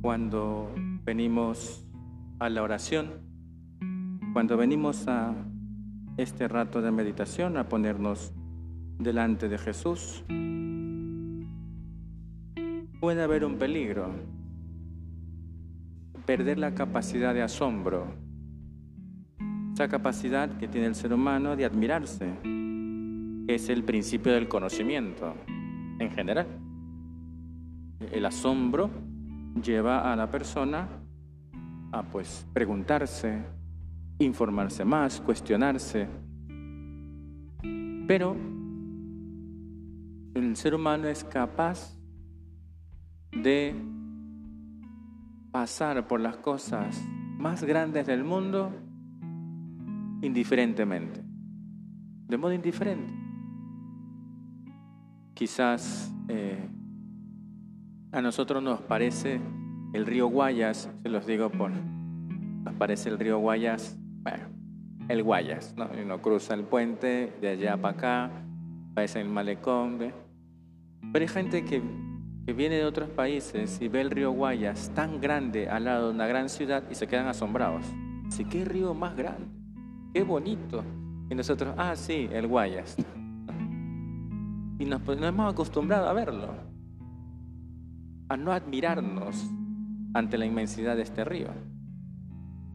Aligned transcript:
Cuando 0.00 0.72
venimos 1.04 1.84
a 2.38 2.48
la 2.48 2.62
oración, 2.62 3.10
cuando 4.32 4.56
venimos 4.56 5.06
a 5.08 5.34
este 6.16 6.48
rato 6.48 6.80
de 6.80 6.90
meditación, 6.90 7.58
a 7.58 7.68
ponernos 7.68 8.32
delante 8.98 9.50
de 9.50 9.58
Jesús, 9.58 10.24
puede 12.98 13.22
haber 13.22 13.44
un 13.44 13.58
peligro, 13.58 14.10
perder 16.24 16.58
la 16.58 16.74
capacidad 16.74 17.34
de 17.34 17.42
asombro, 17.42 18.06
esa 19.74 19.88
capacidad 19.88 20.56
que 20.56 20.66
tiene 20.66 20.86
el 20.86 20.94
ser 20.94 21.12
humano 21.12 21.56
de 21.56 21.66
admirarse, 21.66 22.38
que 22.42 23.54
es 23.54 23.68
el 23.68 23.84
principio 23.84 24.32
del 24.32 24.48
conocimiento 24.48 25.34
en 25.98 26.10
general. 26.10 26.46
El 28.12 28.24
asombro 28.24 29.09
lleva 29.54 30.12
a 30.12 30.16
la 30.16 30.30
persona 30.30 30.88
a 31.92 32.02
pues 32.02 32.46
preguntarse, 32.52 33.42
informarse 34.18 34.84
más, 34.84 35.20
cuestionarse. 35.20 36.08
Pero 38.06 38.36
el 40.34 40.56
ser 40.56 40.74
humano 40.74 41.08
es 41.08 41.24
capaz 41.24 41.96
de 43.32 43.74
pasar 45.50 46.06
por 46.06 46.20
las 46.20 46.36
cosas 46.36 47.02
más 47.38 47.64
grandes 47.64 48.06
del 48.06 48.24
mundo 48.24 48.72
indiferentemente, 50.22 51.22
de 52.28 52.36
modo 52.36 52.52
indiferente. 52.52 53.12
Quizás 55.34 56.12
eh, 56.28 56.68
a 58.12 58.20
nosotros 58.20 58.62
nos 58.62 58.80
parece 58.80 59.40
el 59.92 60.06
río 60.06 60.26
Guayas, 60.26 60.90
se 61.02 61.08
los 61.08 61.26
digo 61.26 61.50
por, 61.50 61.70
nos 61.70 62.74
parece 62.74 63.08
el 63.08 63.18
río 63.18 63.38
Guayas, 63.38 63.96
bueno, 64.22 64.44
el 65.08 65.22
Guayas, 65.22 65.74
¿no? 65.76 65.88
Uno 66.02 66.20
cruza 66.20 66.54
el 66.54 66.64
puente 66.64 67.32
de 67.40 67.48
allá 67.48 67.76
para 67.76 67.94
acá, 67.94 68.30
parece 68.94 69.20
el 69.20 69.28
malecón, 69.28 69.98
pero 71.12 71.22
hay 71.22 71.28
gente 71.28 71.64
que, 71.64 71.82
que 72.46 72.52
viene 72.52 72.76
de 72.76 72.84
otros 72.84 73.10
países 73.10 73.80
y 73.80 73.88
ve 73.88 74.00
el 74.00 74.10
río 74.10 74.32
Guayas 74.32 74.90
tan 74.94 75.20
grande 75.20 75.68
al 75.68 75.84
lado 75.84 76.08
de 76.08 76.14
una 76.14 76.26
gran 76.26 76.48
ciudad 76.48 76.82
y 76.90 76.94
se 76.94 77.06
quedan 77.06 77.28
asombrados. 77.28 77.84
Dice, 78.24 78.44
¿qué 78.44 78.64
río 78.64 78.92
más 78.94 79.16
grande? 79.16 79.46
¡Qué 80.14 80.22
bonito! 80.22 80.84
Y 81.28 81.34
nosotros, 81.34 81.74
ah, 81.76 81.94
sí, 81.94 82.28
el 82.32 82.48
Guayas. 82.48 82.96
Y 84.78 84.84
nos 84.84 85.02
hemos 85.06 85.52
acostumbrado 85.52 86.08
a 86.08 86.12
verlo 86.12 86.69
a 88.30 88.36
no 88.36 88.52
admirarnos 88.52 89.50
ante 90.14 90.38
la 90.38 90.46
inmensidad 90.46 90.94
de 90.94 91.02
este 91.02 91.24
río. 91.24 91.48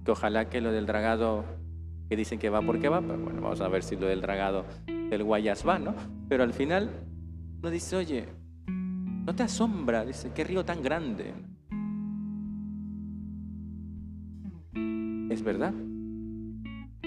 Que 0.04 0.12
ojalá 0.12 0.50
que 0.50 0.60
lo 0.60 0.74
del 0.74 0.86
dragado, 0.86 1.46
que 2.10 2.18
dicen 2.18 2.40
que 2.40 2.50
va 2.50 2.62
porque 2.62 2.90
va, 2.90 3.00
pero 3.00 3.18
bueno, 3.18 3.42
vamos 3.42 3.62
a 3.62 3.70
ver 3.70 3.82
si 3.82 3.96
lo 3.96 4.06
del 4.06 4.20
dragado 4.20 4.66
del 4.86 5.24
Guayas 5.24 5.66
va, 5.66 5.80
¿no? 5.80 5.96
Pero 6.28 6.44
al 6.44 6.52
final 6.52 6.90
nos 7.64 7.72
dice, 7.72 7.96
oye, 7.96 8.26
no 8.68 9.34
te 9.34 9.44
asombra, 9.44 10.06
dice, 10.06 10.32
qué 10.36 10.44
río 10.44 10.66
tan 10.66 10.84
grande. 10.84 11.34
Es 15.30 15.42
verdad. 15.42 15.74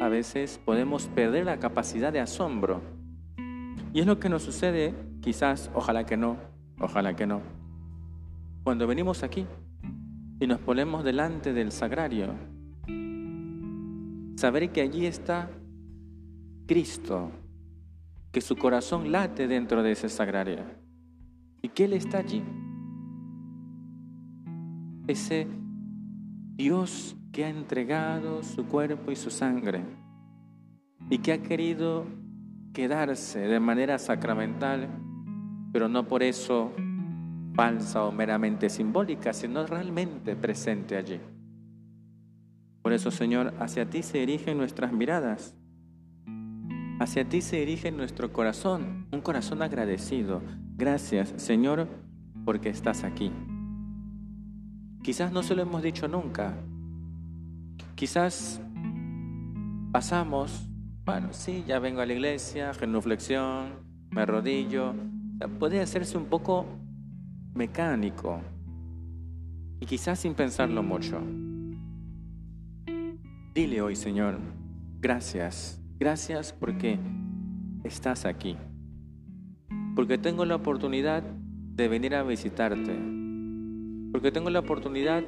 A 0.01 0.09
veces 0.09 0.59
podemos 0.65 1.07
perder 1.09 1.45
la 1.45 1.59
capacidad 1.59 2.15
de 2.15 2.21
asombro. 2.21 2.81
Y 3.93 4.01
es 4.01 4.07
lo 4.07 4.19
que 4.19 4.31
nos 4.31 4.43
sucede, 4.43 4.95
quizás, 5.21 5.71
ojalá 5.75 6.07
que 6.07 6.17
no, 6.17 6.39
ojalá 6.81 7.15
que 7.15 7.27
no, 7.27 7.43
cuando 8.69 8.87
venimos 8.87 9.23
aquí 9.23 9.47
y 10.39 10.47
nos 10.47 10.61
ponemos 10.61 11.03
delante 11.03 11.55
del 11.55 11.73
sagrario, 11.73 12.35
saber 14.37 14.71
que 14.73 14.83
allí 14.83 15.07
está 15.07 15.51
Cristo, 16.67 17.31
que 18.31 18.43
su 18.43 18.57
corazón 18.57 19.11
late 19.11 19.49
dentro 19.49 19.83
de 19.83 19.93
ese 19.93 20.11
sagrario 20.11 20.67
y 21.63 21.71
que 21.71 21.87
Él 21.87 21.95
está 21.95 22.19
allí. 22.19 22.43
Ese 25.07 25.47
Dios 26.57 27.17
que 27.33 27.47
ha 27.47 27.49
entregado 27.49 28.43
su 28.43 28.67
cuerpo 28.67 29.11
y 29.11 29.17
su 29.17 29.31
sangre 29.31 29.83
y 31.09 31.17
que 31.21 31.33
ha 31.33 31.43
querido 31.43 32.05
quedarse 32.75 33.39
de 33.39 33.61
manera 33.61 33.99
sacramental, 33.99 34.91
pero 35.73 35.89
no 35.89 36.07
por 36.07 36.23
eso 36.23 36.71
falsa 37.59 38.05
o 38.05 38.13
meramente 38.13 38.71
simbólica, 38.71 39.33
sino 39.33 39.67
realmente 39.67 40.37
presente 40.37 40.97
allí. 40.97 41.19
Por 42.83 42.93
eso, 42.93 43.11
Señor, 43.11 43.53
hacia 43.59 43.91
ti 43.91 44.05
se 44.05 44.19
dirigen 44.19 44.59
nuestras 44.59 44.93
miradas, 44.93 45.57
hacia 47.01 47.29
ti 47.29 47.41
se 47.41 47.57
dirige 47.57 47.91
nuestro 47.91 48.33
corazón, 48.33 49.09
un 49.11 49.21
corazón 49.23 49.61
agradecido. 49.61 50.41
Gracias, 50.77 51.35
Señor, 51.37 51.89
porque 52.45 52.69
estás 52.69 53.03
aquí. 53.03 53.33
Quizás 55.03 55.33
no 55.33 55.43
se 55.43 55.57
lo 55.57 55.63
hemos 55.63 55.83
dicho 55.83 56.07
nunca. 56.07 56.55
Quizás 57.97 58.61
pasamos, 59.91 60.69
bueno, 61.05 61.31
sí, 61.33 61.65
ya 61.67 61.81
vengo 61.81 62.03
a 62.03 62.07
la 62.07 62.13
iglesia, 62.13 62.73
genuflexión, 62.73 63.81
me 64.11 64.21
arrodillo. 64.21 64.95
puede 65.59 65.81
hacerse 65.81 66.17
un 66.17 66.27
poco 66.27 66.65
mecánico. 67.55 68.41
Y 69.81 69.87
quizás 69.87 70.19
sin 70.21 70.35
pensarlo 70.35 70.83
mucho. 70.83 71.21
Dile 73.55 73.81
hoy, 73.81 73.97
Señor, 73.97 74.39
gracias, 75.01 75.83
gracias 75.99 76.53
porque 76.53 76.99
estás 77.83 78.25
aquí, 78.25 78.57
porque 79.97 80.19
tengo 80.19 80.45
la 80.45 80.57
oportunidad 80.57 81.23
de 81.23 81.89
venir 81.89 82.15
a 82.15 82.23
visitarte, 82.23 82.97
porque 84.13 84.31
tengo 84.31 84.51
la 84.51 84.61
oportunidad, 84.61 85.25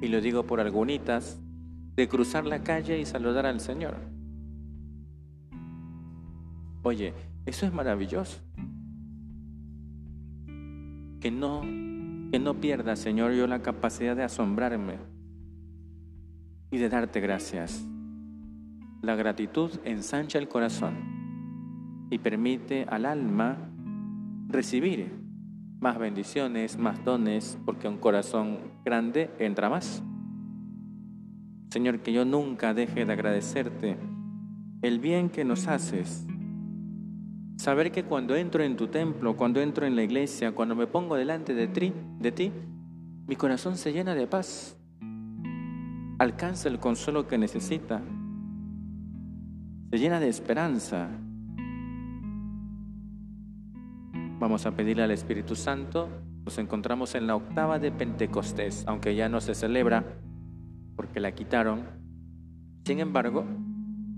y 0.00 0.08
lo 0.08 0.20
digo 0.20 0.46
por 0.46 0.60
algunitas, 0.60 1.40
de 1.96 2.08
cruzar 2.08 2.46
la 2.46 2.62
calle 2.62 3.00
y 3.00 3.06
saludar 3.06 3.46
al 3.46 3.60
Señor. 3.60 3.96
Oye, 6.82 7.12
eso 7.46 7.66
es 7.66 7.72
maravilloso 7.72 8.40
que 11.26 11.32
no, 11.32 11.62
que 12.30 12.38
no 12.38 12.60
pierda, 12.60 12.94
Señor, 12.94 13.32
yo 13.32 13.48
la 13.48 13.60
capacidad 13.60 14.14
de 14.14 14.22
asombrarme 14.22 14.98
y 16.70 16.78
de 16.78 16.88
darte 16.88 17.18
gracias. 17.18 17.84
La 19.02 19.16
gratitud 19.16 19.72
ensancha 19.82 20.38
el 20.38 20.46
corazón 20.46 20.94
y 22.10 22.18
permite 22.20 22.86
al 22.88 23.06
alma 23.06 23.58
recibir 24.46 25.18
más 25.80 25.98
bendiciones, 25.98 26.78
más 26.78 27.04
dones, 27.04 27.58
porque 27.66 27.88
un 27.88 27.98
corazón 27.98 28.60
grande 28.84 29.28
entra 29.40 29.68
más. 29.68 30.04
Señor, 31.70 32.02
que 32.02 32.12
yo 32.12 32.24
nunca 32.24 32.72
deje 32.72 33.04
de 33.04 33.12
agradecerte 33.12 33.96
el 34.80 35.00
bien 35.00 35.28
que 35.30 35.44
nos 35.44 35.66
haces 35.66 36.24
Saber 37.56 37.90
que 37.90 38.04
cuando 38.04 38.36
entro 38.36 38.62
en 38.62 38.76
tu 38.76 38.88
templo, 38.88 39.36
cuando 39.36 39.60
entro 39.60 39.86
en 39.86 39.96
la 39.96 40.02
iglesia, 40.02 40.52
cuando 40.52 40.76
me 40.76 40.86
pongo 40.86 41.16
delante 41.16 41.54
de 41.54 41.68
ti, 41.68 42.52
mi 43.26 43.34
corazón 43.34 43.76
se 43.76 43.92
llena 43.92 44.14
de 44.14 44.26
paz. 44.26 44.78
Alcanza 46.18 46.68
el 46.68 46.78
consuelo 46.78 47.26
que 47.26 47.38
necesita. 47.38 48.02
Se 49.90 49.98
llena 49.98 50.20
de 50.20 50.28
esperanza. 50.28 51.08
Vamos 54.38 54.66
a 54.66 54.76
pedirle 54.76 55.02
al 55.02 55.10
Espíritu 55.10 55.56
Santo. 55.56 56.08
Nos 56.44 56.58
encontramos 56.58 57.14
en 57.14 57.26
la 57.26 57.36
octava 57.36 57.78
de 57.78 57.90
Pentecostés, 57.90 58.84
aunque 58.86 59.14
ya 59.14 59.28
no 59.28 59.40
se 59.40 59.54
celebra 59.54 60.04
porque 60.94 61.20
la 61.20 61.32
quitaron. 61.32 61.82
Sin 62.84 63.00
embargo, 63.00 63.44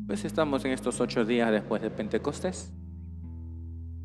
pues 0.07 0.25
estamos 0.25 0.65
en 0.65 0.73
estos 0.73 1.01
ocho 1.01 1.25
días 1.25 1.51
después 1.51 1.81
de 1.81 1.91
Pentecostés. 1.91 2.75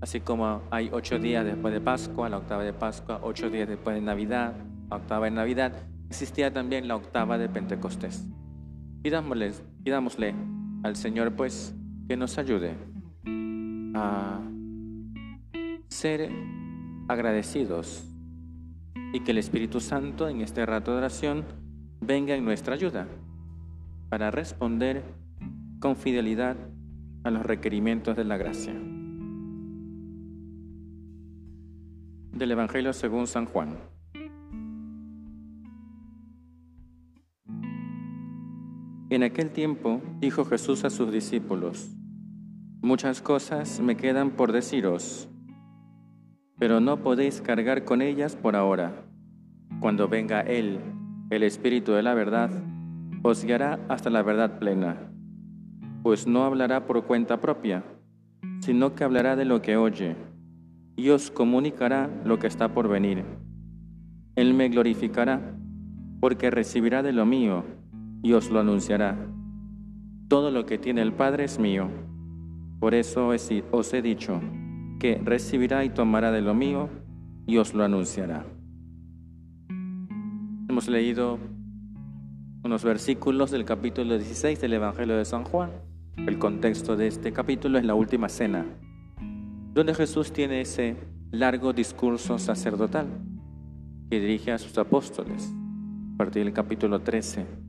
Así 0.03 0.19
como 0.19 0.63
hay 0.69 0.89
ocho 0.91 1.17
días 1.17 1.45
después 1.45 1.73
de 1.73 1.79
Pascua, 1.79 2.27
la 2.27 2.39
octava 2.39 2.61
de 2.61 2.73
Pascua, 2.73 3.21
ocho 3.23 3.49
días 3.49 3.69
después 3.69 3.95
de 3.95 4.01
Navidad, 4.01 4.53
la 4.89 4.97
octava 4.97 5.27
de 5.27 5.31
Navidad, 5.31 5.71
existía 6.09 6.51
también 6.51 6.89
la 6.89 6.97
octava 6.97 7.37
de 7.37 7.47
Pentecostés. 7.47 8.27
Pidámosle, 9.01 9.53
pidámosle 9.81 10.35
al 10.83 10.97
Señor 10.97 11.31
pues 11.37 11.73
que 12.05 12.17
nos 12.17 12.37
ayude 12.37 12.75
a 13.95 14.41
ser 15.87 16.29
agradecidos 17.07 18.05
y 19.13 19.21
que 19.21 19.31
el 19.31 19.37
Espíritu 19.37 19.79
Santo 19.79 20.27
en 20.27 20.41
este 20.41 20.65
rato 20.65 20.91
de 20.91 20.97
oración 20.97 21.45
venga 22.01 22.35
en 22.35 22.43
nuestra 22.43 22.73
ayuda 22.73 23.07
para 24.09 24.31
responder 24.31 25.01
con 25.79 25.95
fidelidad 25.95 26.57
a 27.23 27.31
los 27.31 27.45
requerimientos 27.45 28.17
de 28.17 28.25
la 28.25 28.35
gracia. 28.35 28.73
Del 32.33 32.49
Evangelio 32.49 32.93
según 32.93 33.27
San 33.27 33.45
Juan. 33.45 33.77
En 39.11 39.21
aquel 39.21 39.51
tiempo 39.51 40.01
dijo 40.19 40.43
Jesús 40.43 40.83
a 40.83 40.89
sus 40.89 41.11
discípulos, 41.11 41.91
Muchas 42.81 43.21
cosas 43.21 43.79
me 43.81 43.95
quedan 43.95 44.31
por 44.31 44.51
deciros, 44.51 45.29
pero 46.57 46.79
no 46.79 47.03
podéis 47.03 47.39
cargar 47.39 47.83
con 47.85 48.01
ellas 48.01 48.35
por 48.35 48.55
ahora. 48.55 49.05
Cuando 49.79 50.07
venga 50.07 50.41
Él, 50.41 50.79
el 51.29 51.43
Espíritu 51.43 51.91
de 51.91 52.01
la 52.01 52.15
verdad, 52.15 52.49
os 53.21 53.45
guiará 53.45 53.79
hasta 53.89 54.09
la 54.09 54.23
verdad 54.23 54.57
plena, 54.57 54.97
pues 56.01 56.25
no 56.25 56.45
hablará 56.45 56.87
por 56.87 57.05
cuenta 57.05 57.39
propia, 57.39 57.83
sino 58.59 58.95
que 58.95 59.03
hablará 59.03 59.35
de 59.35 59.45
lo 59.45 59.61
que 59.61 59.77
oye, 59.77 60.15
y 60.95 61.09
os 61.09 61.31
comunicará 61.31 62.09
lo 62.23 62.39
que 62.39 62.47
está 62.47 62.73
por 62.73 62.87
venir. 62.87 63.23
Él 64.35 64.53
me 64.53 64.69
glorificará, 64.69 65.55
porque 66.19 66.49
recibirá 66.49 67.03
de 67.03 67.13
lo 67.13 67.25
mío 67.25 67.63
y 68.21 68.33
os 68.33 68.49
lo 68.49 68.59
anunciará. 68.59 69.17
Todo 70.27 70.51
lo 70.51 70.65
que 70.65 70.77
tiene 70.77 71.01
el 71.01 71.13
Padre 71.13 71.43
es 71.43 71.59
mío. 71.59 71.89
Por 72.79 72.93
eso 72.93 73.29
os 73.71 73.93
he 73.93 74.01
dicho 74.01 74.41
que 74.99 75.21
recibirá 75.23 75.83
y 75.83 75.89
tomará 75.89 76.31
de 76.31 76.41
lo 76.41 76.53
mío 76.53 76.89
y 77.45 77.57
os 77.57 77.73
lo 77.73 77.83
anunciará. 77.83 78.45
Hemos 80.69 80.87
leído 80.87 81.39
unos 82.63 82.83
versículos 82.83 83.51
del 83.51 83.65
capítulo 83.65 84.17
16 84.17 84.59
del 84.61 84.73
Evangelio 84.73 85.17
de 85.17 85.25
San 85.25 85.43
Juan. 85.43 85.71
El 86.15 86.39
contexto 86.39 86.95
de 86.95 87.07
este 87.07 87.33
capítulo 87.33 87.77
es 87.77 87.85
la 87.85 87.95
última 87.95 88.29
cena, 88.29 88.65
donde 89.73 89.93
Jesús 89.93 90.31
tiene 90.31 90.61
ese 90.61 90.95
largo 91.31 91.73
discurso 91.73 92.37
sacerdotal 92.39 93.07
que 94.09 94.19
dirige 94.19 94.51
a 94.51 94.57
sus 94.57 94.77
apóstoles, 94.77 95.51
a 96.13 96.17
partir 96.17 96.43
del 96.43 96.53
capítulo 96.53 97.01
13 97.01 97.63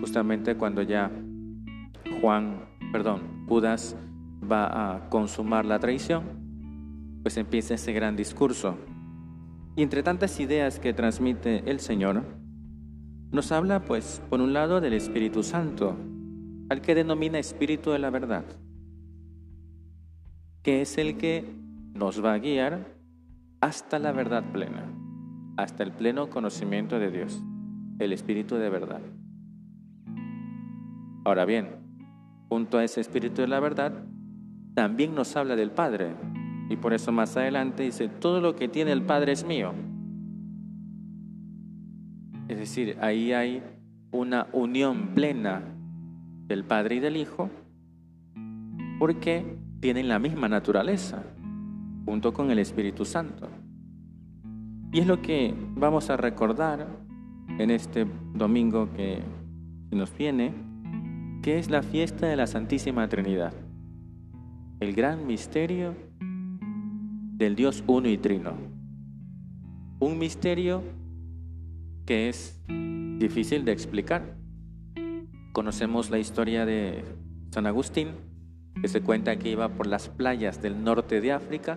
justamente 0.00 0.56
cuando 0.56 0.82
ya 0.82 1.10
Juan, 2.20 2.60
perdón, 2.92 3.46
Judas 3.48 3.96
va 4.50 4.94
a 4.94 5.08
consumar 5.08 5.64
la 5.64 5.78
traición, 5.78 6.22
pues 7.22 7.36
empieza 7.36 7.74
ese 7.74 7.92
gran 7.92 8.16
discurso. 8.16 8.76
Y 9.76 9.82
entre 9.82 10.02
tantas 10.02 10.40
ideas 10.40 10.80
que 10.80 10.92
transmite 10.92 11.70
el 11.70 11.80
Señor, 11.80 12.24
nos 13.30 13.52
habla 13.52 13.84
pues 13.84 14.22
por 14.30 14.40
un 14.40 14.52
lado 14.52 14.80
del 14.80 14.94
Espíritu 14.94 15.42
Santo, 15.42 15.96
al 16.70 16.80
que 16.80 16.94
denomina 16.94 17.38
Espíritu 17.38 17.90
de 17.90 17.98
la 17.98 18.10
verdad, 18.10 18.44
que 20.68 20.82
es 20.82 20.98
el 20.98 21.16
que 21.16 21.50
nos 21.94 22.22
va 22.22 22.34
a 22.34 22.38
guiar 22.38 22.94
hasta 23.62 23.98
la 23.98 24.12
verdad 24.12 24.44
plena, 24.52 24.84
hasta 25.56 25.82
el 25.82 25.92
pleno 25.92 26.28
conocimiento 26.28 26.98
de 26.98 27.10
Dios, 27.10 27.42
el 27.98 28.12
Espíritu 28.12 28.56
de 28.56 28.68
verdad. 28.68 29.00
Ahora 31.24 31.46
bien, 31.46 31.70
junto 32.50 32.76
a 32.76 32.84
ese 32.84 33.00
espíritu 33.00 33.40
de 33.40 33.48
la 33.48 33.60
verdad, 33.60 33.94
también 34.74 35.14
nos 35.14 35.34
habla 35.36 35.56
del 35.56 35.70
Padre. 35.70 36.14
Y 36.68 36.76
por 36.76 36.92
eso 36.92 37.12
más 37.12 37.34
adelante 37.38 37.84
dice, 37.84 38.08
todo 38.08 38.42
lo 38.42 38.54
que 38.54 38.68
tiene 38.68 38.92
el 38.92 39.00
Padre 39.00 39.32
es 39.32 39.46
mío. 39.46 39.72
Es 42.46 42.58
decir, 42.58 42.98
ahí 43.00 43.32
hay 43.32 43.62
una 44.10 44.48
unión 44.52 45.14
plena 45.14 45.62
del 46.46 46.62
Padre 46.62 46.96
y 46.96 47.00
del 47.00 47.16
Hijo 47.16 47.48
porque 48.98 49.57
tienen 49.80 50.08
la 50.08 50.18
misma 50.18 50.48
naturaleza 50.48 51.22
junto 52.04 52.32
con 52.32 52.50
el 52.50 52.58
Espíritu 52.58 53.04
Santo. 53.04 53.48
Y 54.92 55.00
es 55.00 55.06
lo 55.06 55.20
que 55.20 55.54
vamos 55.76 56.10
a 56.10 56.16
recordar 56.16 56.88
en 57.58 57.70
este 57.70 58.06
domingo 58.34 58.90
que 58.94 59.22
nos 59.90 60.16
viene 60.16 60.54
que 61.42 61.58
es 61.58 61.70
la 61.70 61.82
fiesta 61.82 62.26
de 62.26 62.36
la 62.36 62.46
Santísima 62.46 63.08
Trinidad, 63.08 63.52
el 64.80 64.94
gran 64.94 65.26
misterio 65.26 65.94
del 67.36 67.54
Dios 67.54 67.84
uno 67.86 68.08
y 68.08 68.18
trino. 68.18 68.54
Un 70.00 70.18
misterio 70.18 70.82
que 72.06 72.28
es 72.28 72.60
difícil 73.18 73.64
de 73.64 73.72
explicar. 73.72 74.36
Conocemos 75.52 76.10
la 76.10 76.18
historia 76.18 76.66
de 76.66 77.04
San 77.50 77.66
Agustín, 77.66 78.08
que 78.80 78.88
se 78.88 79.02
cuenta 79.02 79.38
que 79.38 79.50
iba 79.50 79.68
por 79.68 79.86
las 79.86 80.08
playas 80.08 80.62
del 80.62 80.82
norte 80.82 81.20
de 81.20 81.32
África, 81.32 81.76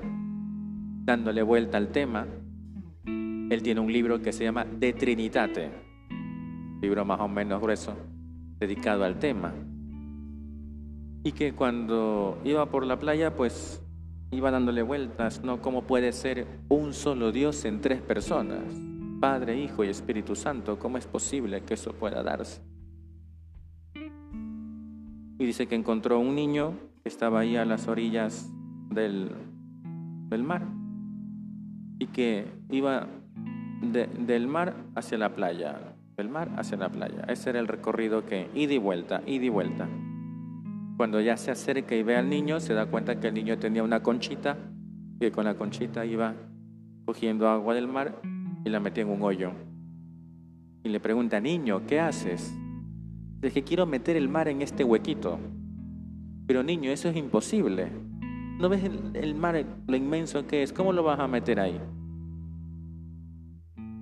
dándole 1.04 1.42
vuelta 1.42 1.78
al 1.78 1.90
tema. 1.90 2.28
Él 3.06 3.62
tiene 3.64 3.82
un 3.82 3.92
libro 3.92 4.22
que 4.22 4.32
se 4.32 4.44
llama 4.44 4.66
De 4.66 4.94
Trinitate, 4.94 5.72
libro 6.82 7.04
más 7.06 7.20
o 7.20 7.28
menos 7.28 7.62
grueso, 7.62 7.96
dedicado 8.60 9.04
al 9.04 9.20
tema. 9.20 9.54
Y 11.24 11.34
que 11.34 11.54
cuando 11.54 12.40
iba 12.44 12.68
por 12.68 12.86
la 12.86 12.98
playa, 12.98 13.36
pues 13.36 13.84
iba 14.32 14.52
dándole 14.52 14.82
vueltas, 14.82 15.44
¿no? 15.44 15.62
¿Cómo 15.62 15.84
puede 15.84 16.12
ser 16.14 16.48
un 16.70 16.94
solo 16.94 17.32
Dios 17.32 17.66
en 17.66 17.82
tres 17.82 18.02
personas? 18.02 18.64
Padre, 19.20 19.60
Hijo 19.60 19.84
y 19.84 19.90
Espíritu 19.90 20.36
Santo, 20.36 20.80
¿cómo 20.80 20.98
es 20.98 21.06
posible 21.06 21.62
que 21.62 21.76
eso 21.76 21.94
pueda 21.94 22.24
darse? 22.24 22.62
Y 25.38 25.46
dice 25.46 25.68
que 25.68 25.76
encontró 25.76 26.20
un 26.20 26.36
niño 26.36 26.91
estaba 27.04 27.42
ahí 27.42 27.56
a 27.56 27.66
las 27.66 27.88
orillas 27.88 28.52
del, 28.90 29.32
del 30.30 30.44
mar 30.44 30.68
y 32.00 32.08
que 32.08 32.48
iba 32.70 33.08
del 33.82 34.48
mar 34.48 34.76
hacia 34.96 35.18
la 35.18 35.34
playa 35.34 35.92
del 36.22 36.30
mar 36.30 36.52
hacia 36.58 36.78
la 36.78 36.90
playa. 36.90 37.24
Ese 37.28 37.50
era 37.50 37.60
el 37.60 37.68
recorrido 37.68 38.26
que 38.26 38.50
ida 38.54 38.74
y 38.74 38.78
vuelta, 38.78 39.22
ida 39.26 39.46
y 39.46 39.50
vuelta. 39.50 39.90
Cuando 40.98 41.20
ya 41.20 41.36
se 41.38 41.52
acerca 41.52 41.96
y 41.96 42.04
ve 42.04 42.16
al 42.16 42.30
niño, 42.30 42.60
se 42.60 42.74
da 42.74 42.86
cuenta 42.86 43.20
que 43.20 43.30
el 43.30 43.34
niño 43.34 43.58
tenía 43.58 43.84
una 43.84 44.04
conchita 44.04 44.58
que 45.20 45.32
con 45.32 45.46
la 45.46 45.56
conchita 45.56 46.06
iba 46.06 46.36
cogiendo 47.06 47.48
agua 47.48 47.74
del 47.74 47.88
mar 47.88 48.22
y 48.64 48.70
la 48.70 48.80
metía 48.80 49.04
en 49.04 49.10
un 49.10 49.22
hoyo. 49.24 49.52
Y 50.84 50.90
le 50.90 51.00
pregunta, 51.00 51.40
niño, 51.40 51.86
¿qué 51.88 52.00
haces? 52.00 52.54
Dice 53.40 53.54
que 53.54 53.64
quiero 53.64 53.86
meter 53.86 54.16
el 54.16 54.30
mar 54.30 54.48
en 54.48 54.62
este 54.62 54.84
huequito. 54.84 55.40
Pero 56.48 56.64
niño, 56.64 56.92
eso 56.92 57.10
es 57.10 57.16
imposible. 57.16 57.92
¿No 58.60 58.70
ves 58.70 58.84
el, 58.84 59.36
mar, 59.36 59.66
lo 59.88 59.96
inmenso 59.96 60.46
que 60.46 60.64
es? 60.64 60.72
¿Cómo 60.74 60.94
lo 60.94 61.04
vas 61.04 61.20
a 61.20 61.28
meter 61.28 61.60
ahí? 61.60 61.80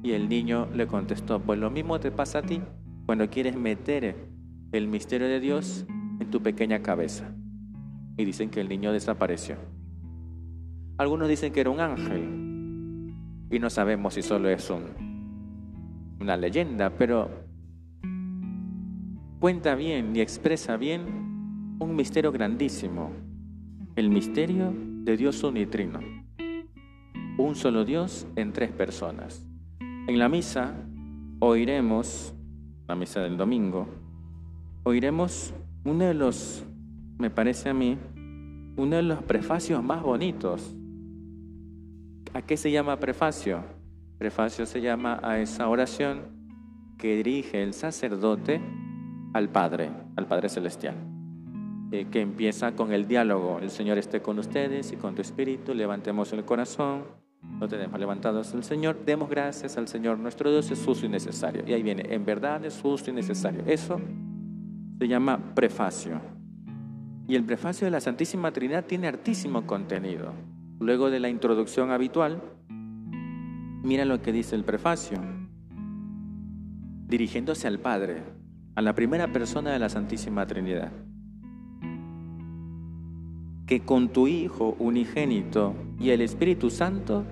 Y 0.03 0.11
el 0.11 0.27
niño 0.27 0.67
le 0.73 0.87
contestó, 0.87 1.39
pues 1.39 1.59
lo 1.59 1.69
mismo 1.69 1.99
te 1.99 2.11
pasa 2.11 2.39
a 2.39 2.41
ti 2.41 2.61
cuando 3.05 3.29
quieres 3.29 3.55
meter 3.55 4.15
el 4.71 4.87
misterio 4.87 5.27
de 5.27 5.39
Dios 5.39 5.85
en 6.19 6.29
tu 6.29 6.41
pequeña 6.41 6.81
cabeza. 6.81 7.33
Y 8.17 8.25
dicen 8.25 8.49
que 8.49 8.59
el 8.59 8.69
niño 8.69 8.91
desapareció. 8.91 9.55
Algunos 10.97 11.29
dicen 11.29 11.53
que 11.53 11.61
era 11.61 11.69
un 11.69 11.79
ángel. 11.79 13.15
Y 13.49 13.59
no 13.59 13.69
sabemos 13.69 14.13
si 14.13 14.21
solo 14.21 14.49
es 14.49 14.69
una 16.19 16.35
leyenda, 16.35 16.89
pero 16.89 17.29
cuenta 19.39 19.75
bien 19.75 20.13
y 20.15 20.19
expresa 20.19 20.75
bien 20.75 21.28
un 21.79 21.95
misterio 21.95 22.31
grandísimo. 22.31 23.11
El 23.95 24.09
misterio 24.09 24.73
de 24.75 25.15
Dios 25.15 25.41
unitrino. 25.43 25.99
Un 27.37 27.55
solo 27.55 27.85
Dios 27.85 28.27
en 28.35 28.51
tres 28.51 28.71
personas. 28.71 29.47
En 29.79 30.19
la 30.19 30.27
misa 30.27 30.75
oiremos, 31.39 32.33
la 32.87 32.95
misa 32.95 33.21
del 33.21 33.37
domingo, 33.37 33.87
oiremos 34.83 35.53
uno 35.85 36.05
de 36.05 36.13
los, 36.13 36.65
me 37.17 37.29
parece 37.29 37.69
a 37.69 37.73
mí, 37.73 37.97
uno 38.75 38.97
de 38.97 39.03
los 39.03 39.23
prefacios 39.23 39.81
más 39.81 40.03
bonitos. 40.03 40.75
¿A 42.33 42.41
qué 42.41 42.57
se 42.57 42.71
llama 42.71 42.99
prefacio? 42.99 43.63
Prefacio 44.17 44.65
se 44.65 44.81
llama 44.81 45.19
a 45.23 45.39
esa 45.39 45.69
oración 45.69 46.23
que 46.97 47.15
dirige 47.15 47.63
el 47.63 47.73
sacerdote 47.73 48.61
al 49.33 49.47
Padre, 49.49 49.91
al 50.17 50.27
Padre 50.27 50.49
Celestial. 50.49 51.18
Eh, 51.91 52.05
que 52.11 52.21
empieza 52.21 52.73
con 52.73 52.93
el 52.93 53.07
diálogo. 53.07 53.59
El 53.59 53.71
Señor 53.71 53.97
esté 53.97 54.21
con 54.21 54.37
ustedes 54.37 54.91
y 54.91 54.95
con 54.95 55.15
tu 55.15 55.21
espíritu. 55.21 55.73
Levantemos 55.73 56.31
el 56.33 56.45
corazón. 56.45 57.03
No 57.59 57.67
tenemos 57.67 57.99
levantados 57.99 58.53
el 58.53 58.63
Señor. 58.63 59.03
Demos 59.05 59.29
gracias 59.29 59.75
al 59.77 59.87
Señor. 59.87 60.19
Nuestro 60.19 60.51
Dios 60.51 60.69
es 60.69 60.83
justo 60.85 61.07
y 61.07 61.09
necesario. 61.09 61.63
Y 61.65 61.73
ahí 61.73 61.81
viene, 61.81 62.03
en 62.13 62.25
verdad 62.25 62.63
es 62.63 62.79
justo 62.79 63.09
y 63.09 63.13
necesario. 63.13 63.63
Eso 63.65 63.99
se 64.99 65.07
llama 65.07 65.55
prefacio. 65.55 66.21
Y 67.27 67.35
el 67.35 67.43
prefacio 67.43 67.85
de 67.85 67.91
la 67.91 68.01
Santísima 68.01 68.51
Trinidad 68.51 68.85
tiene 68.85 69.07
hartísimo 69.07 69.65
contenido. 69.65 70.33
Luego 70.79 71.09
de 71.09 71.19
la 71.19 71.29
introducción 71.29 71.91
habitual, 71.91 72.41
mira 73.83 74.05
lo 74.05 74.21
que 74.21 74.31
dice 74.31 74.55
el 74.55 74.63
prefacio. 74.63 75.19
Dirigiéndose 77.07 77.67
al 77.67 77.79
Padre, 77.79 78.23
a 78.75 78.81
la 78.81 78.93
primera 78.93 79.31
persona 79.31 79.71
de 79.71 79.79
la 79.79 79.89
Santísima 79.89 80.45
Trinidad. 80.45 80.91
Que 83.69 83.81
con 83.81 84.09
tu 84.09 84.25
Hijo 84.27 84.75
unigénito 84.79 85.75
y 85.99 86.09
el 86.09 86.21
Espíritu 86.21 86.71
Santo 86.71 87.23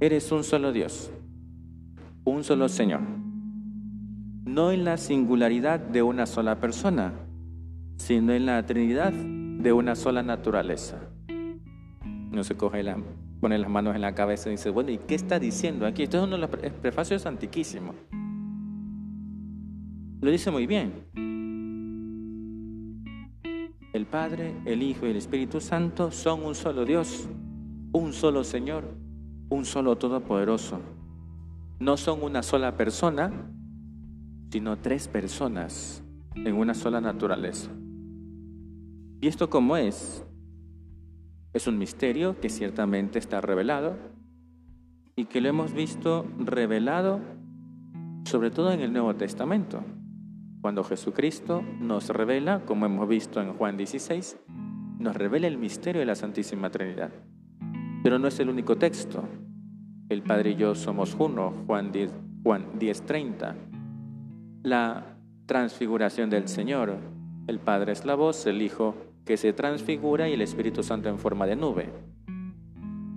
eres 0.00 0.32
un 0.32 0.42
solo 0.42 0.72
Dios, 0.72 1.10
un 2.24 2.42
solo 2.42 2.70
Señor. 2.70 3.02
No 4.46 4.72
en 4.72 4.86
la 4.86 4.96
singularidad 4.96 5.78
de 5.78 6.02
una 6.02 6.24
sola 6.24 6.58
persona, 6.58 7.12
sino 7.98 8.32
en 8.32 8.46
la 8.46 8.64
Trinidad 8.64 9.12
de 9.12 9.70
una 9.74 9.94
sola 9.94 10.22
naturaleza. 10.22 11.02
No 12.30 12.42
se 12.44 12.56
coge 12.56 12.82
la, 12.82 12.96
pone 13.38 13.58
las 13.58 13.68
manos 13.68 13.94
en 13.94 14.00
la 14.00 14.14
cabeza 14.14 14.48
y 14.48 14.52
dice, 14.52 14.70
bueno, 14.70 14.90
¿y 14.90 14.96
qué 14.96 15.16
está 15.16 15.38
diciendo 15.38 15.84
aquí? 15.84 16.04
Esto 16.04 16.16
es 16.16 16.24
uno 16.24 16.36
de 16.36 16.40
los 16.48 16.50
prefacios 16.80 17.26
antiquísimos. 17.26 17.94
Lo 20.22 20.30
dice 20.30 20.50
muy 20.50 20.66
bien. 20.66 20.94
El 23.92 24.06
Padre, 24.06 24.54
el 24.66 24.82
Hijo 24.82 25.06
y 25.06 25.10
el 25.10 25.16
Espíritu 25.16 25.60
Santo 25.60 26.10
son 26.10 26.44
un 26.44 26.54
solo 26.54 26.84
Dios, 26.84 27.28
un 27.92 28.12
solo 28.12 28.44
Señor, 28.44 28.84
un 29.48 29.64
solo 29.64 29.96
Todopoderoso. 29.96 30.80
No 31.80 31.96
son 31.96 32.22
una 32.22 32.42
sola 32.42 32.76
persona, 32.76 33.50
sino 34.50 34.78
tres 34.78 35.08
personas 35.08 36.02
en 36.34 36.54
una 36.54 36.74
sola 36.74 37.00
naturaleza. 37.00 37.70
¿Y 39.20 39.26
esto 39.26 39.48
cómo 39.48 39.76
es? 39.76 40.24
Es 41.54 41.66
un 41.66 41.78
misterio 41.78 42.38
que 42.40 42.50
ciertamente 42.50 43.18
está 43.18 43.40
revelado 43.40 43.96
y 45.16 45.24
que 45.24 45.40
lo 45.40 45.48
hemos 45.48 45.72
visto 45.72 46.26
revelado 46.38 47.20
sobre 48.24 48.50
todo 48.50 48.70
en 48.70 48.80
el 48.80 48.92
Nuevo 48.92 49.14
Testamento, 49.14 49.82
cuando 50.60 50.82
Jesucristo 50.82 51.62
nos 51.80 52.08
revela, 52.08 52.64
como 52.64 52.86
hemos 52.86 53.08
visto 53.08 53.40
en 53.40 53.52
Juan 53.54 53.76
16, 53.76 54.38
nos 54.98 55.16
revela 55.16 55.46
el 55.46 55.58
misterio 55.58 56.00
de 56.00 56.06
la 56.06 56.14
Santísima 56.14 56.70
Trinidad. 56.70 57.12
Pero 58.02 58.18
no 58.18 58.28
es 58.28 58.40
el 58.40 58.48
único 58.48 58.76
texto. 58.76 59.22
El 60.08 60.22
Padre 60.22 60.50
y 60.50 60.56
yo 60.56 60.74
somos 60.74 61.16
uno, 61.18 61.52
Juan 61.66 61.92
10, 61.92 62.12
Juan 62.42 62.78
10:30. 62.78 63.54
La 64.62 65.16
transfiguración 65.46 66.30
del 66.30 66.48
Señor. 66.48 66.96
El 67.46 67.60
Padre 67.60 67.92
es 67.92 68.04
la 68.04 68.14
voz, 68.14 68.46
el 68.46 68.60
Hijo 68.60 68.94
que 69.24 69.36
se 69.36 69.52
transfigura 69.52 70.28
y 70.28 70.32
el 70.32 70.40
Espíritu 70.40 70.82
Santo 70.82 71.08
en 71.08 71.18
forma 71.18 71.46
de 71.46 71.56
nube. 71.56 71.90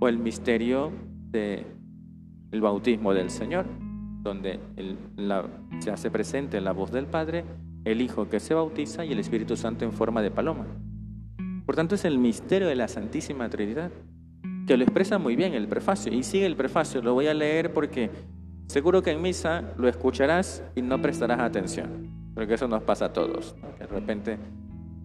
O 0.00 0.08
el 0.08 0.18
misterio 0.18 0.92
del 1.30 1.66
el 2.50 2.60
bautismo 2.60 3.14
del 3.14 3.30
Señor, 3.30 3.64
donde 4.22 4.60
se 5.80 5.90
hace 5.90 6.10
presente 6.10 6.60
la 6.60 6.72
voz 6.72 6.92
del 6.92 7.06
Padre, 7.06 7.44
el 7.84 8.00
Hijo 8.00 8.28
que 8.28 8.40
se 8.40 8.54
bautiza 8.54 9.04
y 9.04 9.12
el 9.12 9.18
Espíritu 9.18 9.56
Santo 9.56 9.84
en 9.84 9.92
forma 9.92 10.22
de 10.22 10.30
paloma. 10.30 10.66
Por 11.66 11.76
tanto, 11.76 11.94
es 11.94 12.04
el 12.04 12.18
misterio 12.18 12.68
de 12.68 12.76
la 12.76 12.88
Santísima 12.88 13.48
Trinidad, 13.48 13.90
que 14.66 14.76
lo 14.76 14.84
expresa 14.84 15.18
muy 15.18 15.36
bien 15.36 15.54
el 15.54 15.68
prefacio. 15.68 16.12
Y 16.12 16.22
sigue 16.22 16.46
el 16.46 16.56
prefacio, 16.56 17.02
lo 17.02 17.14
voy 17.14 17.26
a 17.26 17.34
leer 17.34 17.72
porque 17.72 18.10
seguro 18.66 19.02
que 19.02 19.10
en 19.10 19.22
misa 19.22 19.72
lo 19.76 19.88
escucharás 19.88 20.62
y 20.74 20.82
no 20.82 21.00
prestarás 21.00 21.40
atención, 21.40 22.30
porque 22.34 22.54
eso 22.54 22.68
nos 22.68 22.82
pasa 22.82 23.06
a 23.06 23.12
todos. 23.12 23.56
De 23.78 23.86
repente 23.86 24.38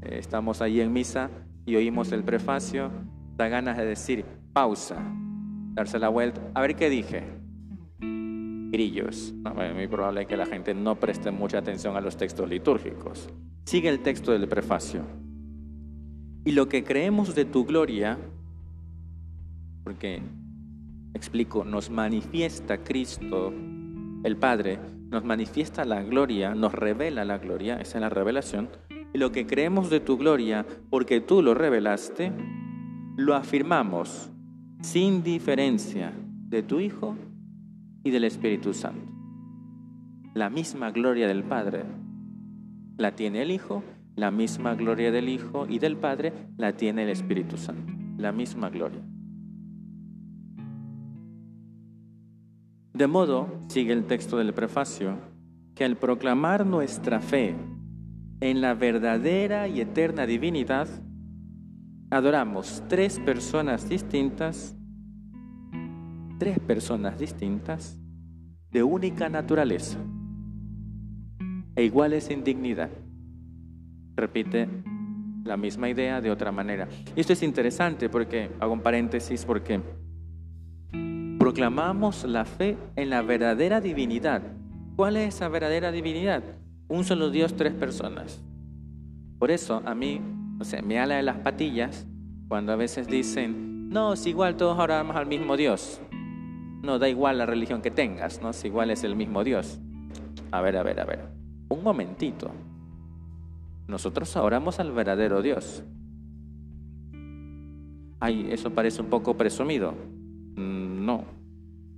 eh, 0.01 0.17
estamos 0.19 0.61
ahí 0.61 0.81
en 0.81 0.93
misa 0.93 1.29
y 1.65 1.75
oímos 1.75 2.11
el 2.11 2.23
prefacio, 2.23 2.91
da 3.35 3.47
ganas 3.47 3.77
de 3.77 3.85
decir 3.85 4.25
pausa, 4.53 4.97
darse 5.73 5.99
la 5.99 6.09
vuelta, 6.09 6.41
a 6.53 6.61
ver 6.61 6.75
qué 6.75 6.89
dije. 6.89 7.23
Grillos. 8.69 9.33
es 9.61 9.75
muy 9.75 9.87
probable 9.87 10.25
que 10.25 10.37
la 10.37 10.45
gente 10.45 10.73
no 10.73 10.95
preste 10.95 11.31
mucha 11.31 11.59
atención 11.59 11.95
a 11.95 12.01
los 12.01 12.17
textos 12.17 12.49
litúrgicos. 12.49 13.29
Sigue 13.65 13.89
el 13.89 13.99
texto 13.99 14.31
del 14.31 14.47
prefacio. 14.47 15.01
Y 16.45 16.51
lo 16.51 16.67
que 16.69 16.83
creemos 16.83 17.35
de 17.35 17.45
tu 17.45 17.65
gloria, 17.65 18.17
porque, 19.83 20.21
explico, 21.13 21.63
nos 21.63 21.89
manifiesta 21.89 22.77
Cristo, 22.83 23.53
el 24.23 24.37
Padre, 24.37 24.79
nos 25.09 25.23
manifiesta 25.23 25.85
la 25.85 26.03
gloria, 26.03 26.53
nos 26.55 26.73
revela 26.73 27.25
la 27.25 27.37
gloria, 27.37 27.75
esa 27.75 27.97
es 27.97 28.01
la 28.01 28.09
revelación, 28.09 28.69
y 29.13 29.17
lo 29.17 29.31
que 29.31 29.45
creemos 29.45 29.89
de 29.89 29.99
tu 29.99 30.17
gloria, 30.17 30.65
porque 30.89 31.21
tú 31.21 31.41
lo 31.41 31.53
revelaste, 31.53 32.31
lo 33.15 33.35
afirmamos 33.35 34.29
sin 34.81 35.23
diferencia 35.23 36.13
de 36.49 36.63
tu 36.63 36.79
Hijo 36.79 37.15
y 38.07 38.11
del 38.11 38.23
Espíritu 38.23 38.73
Santo. 38.73 39.11
La 40.33 40.49
misma 40.49 40.91
gloria 40.91 41.27
del 41.27 41.43
Padre 41.43 41.83
la 42.97 43.11
tiene 43.11 43.41
el 43.41 43.51
Hijo, 43.51 43.83
la 44.15 44.31
misma 44.31 44.75
gloria 44.75 45.11
del 45.11 45.27
Hijo 45.27 45.67
y 45.67 45.79
del 45.79 45.97
Padre 45.97 46.31
la 46.57 46.71
tiene 46.71 47.03
el 47.03 47.09
Espíritu 47.09 47.57
Santo. 47.57 47.91
La 48.17 48.31
misma 48.31 48.69
gloria. 48.69 49.01
De 52.93 53.07
modo, 53.07 53.59
sigue 53.67 53.91
el 53.91 54.05
texto 54.05 54.37
del 54.37 54.53
prefacio, 54.53 55.17
que 55.75 55.83
al 55.83 55.97
proclamar 55.97 56.65
nuestra 56.65 57.19
fe 57.19 57.55
en 58.39 58.61
la 58.61 58.73
verdadera 58.73 59.67
y 59.67 59.81
eterna 59.81 60.25
divinidad, 60.25 60.87
adoramos 62.09 62.81
tres 62.87 63.19
personas 63.19 63.89
distintas, 63.89 64.76
tres 66.37 66.59
personas 66.59 67.17
distintas 67.19 67.97
de 68.71 68.83
única 68.83 69.29
naturaleza 69.29 69.97
e 71.75 71.83
iguales 71.83 72.29
en 72.29 72.43
dignidad. 72.43 72.89
Repite 74.15 74.67
la 75.43 75.57
misma 75.57 75.89
idea 75.89 76.21
de 76.21 76.31
otra 76.31 76.51
manera. 76.51 76.87
Esto 77.15 77.33
es 77.33 77.43
interesante 77.43 78.09
porque, 78.09 78.49
hago 78.59 78.73
un 78.73 78.81
paréntesis, 78.81 79.45
porque 79.45 79.81
proclamamos 81.39 82.23
la 82.25 82.45
fe 82.45 82.77
en 82.95 83.09
la 83.09 83.21
verdadera 83.21 83.79
divinidad. 83.79 84.41
¿Cuál 84.95 85.17
es 85.17 85.35
esa 85.35 85.47
verdadera 85.47 85.91
divinidad? 85.91 86.43
un 86.89 87.03
solo 87.03 87.29
Dios, 87.29 87.55
tres 87.55 87.73
personas. 87.73 88.41
Por 89.39 89.51
eso 89.51 89.81
a 89.85 89.93
mí, 89.93 90.21
o 90.59 90.63
sea, 90.63 90.81
me 90.81 90.99
ala 90.99 91.15
de 91.15 91.23
las 91.23 91.37
patillas 91.37 92.05
cuando 92.47 92.71
a 92.71 92.75
veces 92.75 93.07
dicen, 93.07 93.89
no, 93.89 94.13
es 94.13 94.25
igual, 94.25 94.55
todos 94.55 94.77
oramos 94.79 95.15
al 95.15 95.27
mismo 95.27 95.57
Dios. 95.57 96.01
No, 96.81 96.99
da 96.99 97.09
igual 97.09 97.37
la 97.37 97.45
religión 97.45 97.81
que 97.81 97.91
tengas, 97.91 98.41
¿no? 98.41 98.53
Si 98.53 98.67
igual 98.67 98.91
es 98.91 99.03
el 99.03 99.15
mismo 99.15 99.43
Dios. 99.43 99.79
A 100.51 100.61
ver, 100.61 100.77
a 100.77 100.83
ver, 100.83 100.99
a 100.99 101.05
ver. 101.05 101.29
Un 101.69 101.83
momentito. 101.83 102.51
Nosotros 103.87 104.35
oramos 104.35 104.79
al 104.79 104.91
verdadero 104.91 105.41
Dios. 105.41 105.83
Ay, 108.19 108.47
eso 108.51 108.71
parece 108.71 109.01
un 109.01 109.09
poco 109.09 109.37
presumido. 109.37 109.93
Mm, 110.55 111.05
no, 111.05 111.23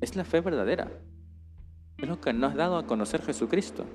es 0.01 0.15
la 0.15 0.23
fe 0.23 0.41
verdadera. 0.41 0.91
Es 1.97 2.07
lo 2.07 2.19
que 2.19 2.33
nos 2.33 2.53
ha 2.53 2.57
dado 2.57 2.77
a 2.77 2.85
conocer 2.85 3.21
Jesucristo. 3.21 3.85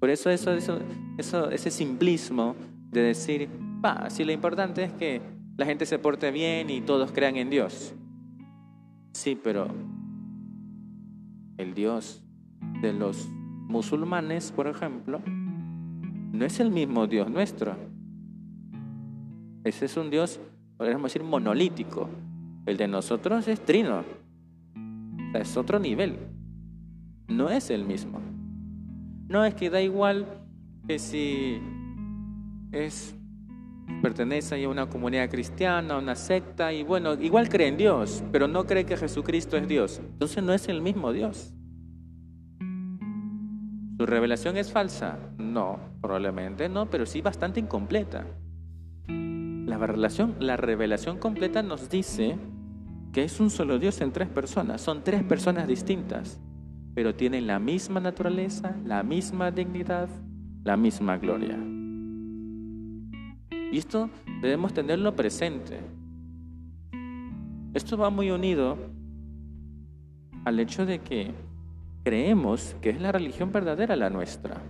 Por 0.00 0.10
eso, 0.10 0.30
eso, 0.30 0.52
eso, 0.52 0.78
eso 1.18 1.50
ese 1.50 1.70
simplismo 1.70 2.54
de 2.90 3.02
decir, 3.02 3.48
va, 3.84 4.10
si 4.10 4.24
lo 4.24 4.32
importante 4.32 4.84
es 4.84 4.92
que 4.92 5.20
la 5.56 5.66
gente 5.66 5.86
se 5.86 5.98
porte 5.98 6.30
bien 6.30 6.70
y 6.70 6.80
todos 6.80 7.12
crean 7.12 7.36
en 7.36 7.50
Dios. 7.50 7.94
Sí, 9.16 9.34
pero 9.34 9.66
el 11.56 11.72
Dios 11.72 12.22
de 12.82 12.92
los 12.92 13.30
musulmanes, 13.30 14.52
por 14.52 14.66
ejemplo, 14.66 15.22
no 15.26 16.44
es 16.44 16.60
el 16.60 16.70
mismo 16.70 17.06
Dios 17.06 17.30
nuestro. 17.30 17.76
Ese 19.64 19.86
es 19.86 19.96
un 19.96 20.10
Dios, 20.10 20.38
podríamos 20.76 21.04
decir, 21.04 21.26
monolítico. 21.26 22.10
El 22.66 22.76
de 22.76 22.88
nosotros 22.88 23.48
es 23.48 23.58
trino. 23.64 24.04
es 25.32 25.56
otro 25.56 25.78
nivel. 25.78 26.18
No 27.26 27.48
es 27.48 27.70
el 27.70 27.86
mismo. 27.86 28.20
No, 29.28 29.46
es 29.46 29.54
que 29.54 29.70
da 29.70 29.80
igual 29.80 30.26
que 30.86 30.98
si 30.98 31.58
es 32.70 33.15
pertenece 34.02 34.62
a 34.64 34.68
una 34.68 34.88
comunidad 34.88 35.30
cristiana, 35.30 35.94
a 35.94 35.98
una 35.98 36.14
secta, 36.14 36.72
y 36.72 36.82
bueno, 36.82 37.14
igual 37.14 37.48
cree 37.48 37.68
en 37.68 37.76
Dios, 37.76 38.22
pero 38.32 38.48
no 38.48 38.64
cree 38.66 38.84
que 38.84 38.96
Jesucristo 38.96 39.56
es 39.56 39.66
Dios. 39.68 40.00
Entonces 40.00 40.42
no 40.42 40.52
es 40.52 40.68
el 40.68 40.80
mismo 40.80 41.12
Dios. 41.12 41.52
¿Su 43.98 44.04
revelación 44.04 44.56
es 44.56 44.70
falsa? 44.70 45.18
No, 45.38 45.78
probablemente 46.02 46.68
no, 46.68 46.90
pero 46.90 47.06
sí 47.06 47.22
bastante 47.22 47.60
incompleta. 47.60 48.26
la 49.08 49.78
revelación, 49.78 50.36
la 50.38 50.56
revelación 50.56 51.18
completa 51.18 51.62
nos 51.62 51.88
dice 51.88 52.36
que 53.12 53.24
es 53.24 53.40
un 53.40 53.50
solo 53.50 53.78
Dios 53.78 54.00
en 54.02 54.12
tres 54.12 54.28
personas. 54.28 54.82
Son 54.82 55.02
tres 55.02 55.22
personas 55.24 55.66
distintas, 55.66 56.38
pero 56.94 57.14
tienen 57.14 57.46
la 57.46 57.58
misma 57.58 57.98
naturaleza, 57.98 58.76
la 58.84 59.02
misma 59.02 59.50
dignidad, 59.50 60.08
la 60.62 60.76
misma 60.76 61.16
gloria. 61.16 61.58
Y 63.72 63.78
esto 63.78 64.10
debemos 64.40 64.72
tenerlo 64.72 65.14
presente. 65.14 65.80
Esto 67.74 67.96
va 67.98 68.10
muy 68.10 68.30
unido 68.30 68.78
al 70.44 70.60
hecho 70.60 70.86
de 70.86 71.00
que 71.00 71.34
creemos 72.04 72.76
que 72.80 72.90
es 72.90 73.00
la 73.00 73.12
religión 73.12 73.50
verdadera 73.50 73.96
la 73.96 74.10
nuestra. 74.10 74.62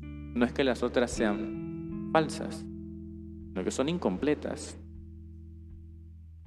No 0.00 0.44
es 0.44 0.52
que 0.52 0.64
las 0.64 0.82
otras 0.82 1.10
sean 1.10 2.08
falsas, 2.12 2.64
sino 3.48 3.62
que 3.62 3.70
son 3.70 3.88
incompletas. 3.88 4.78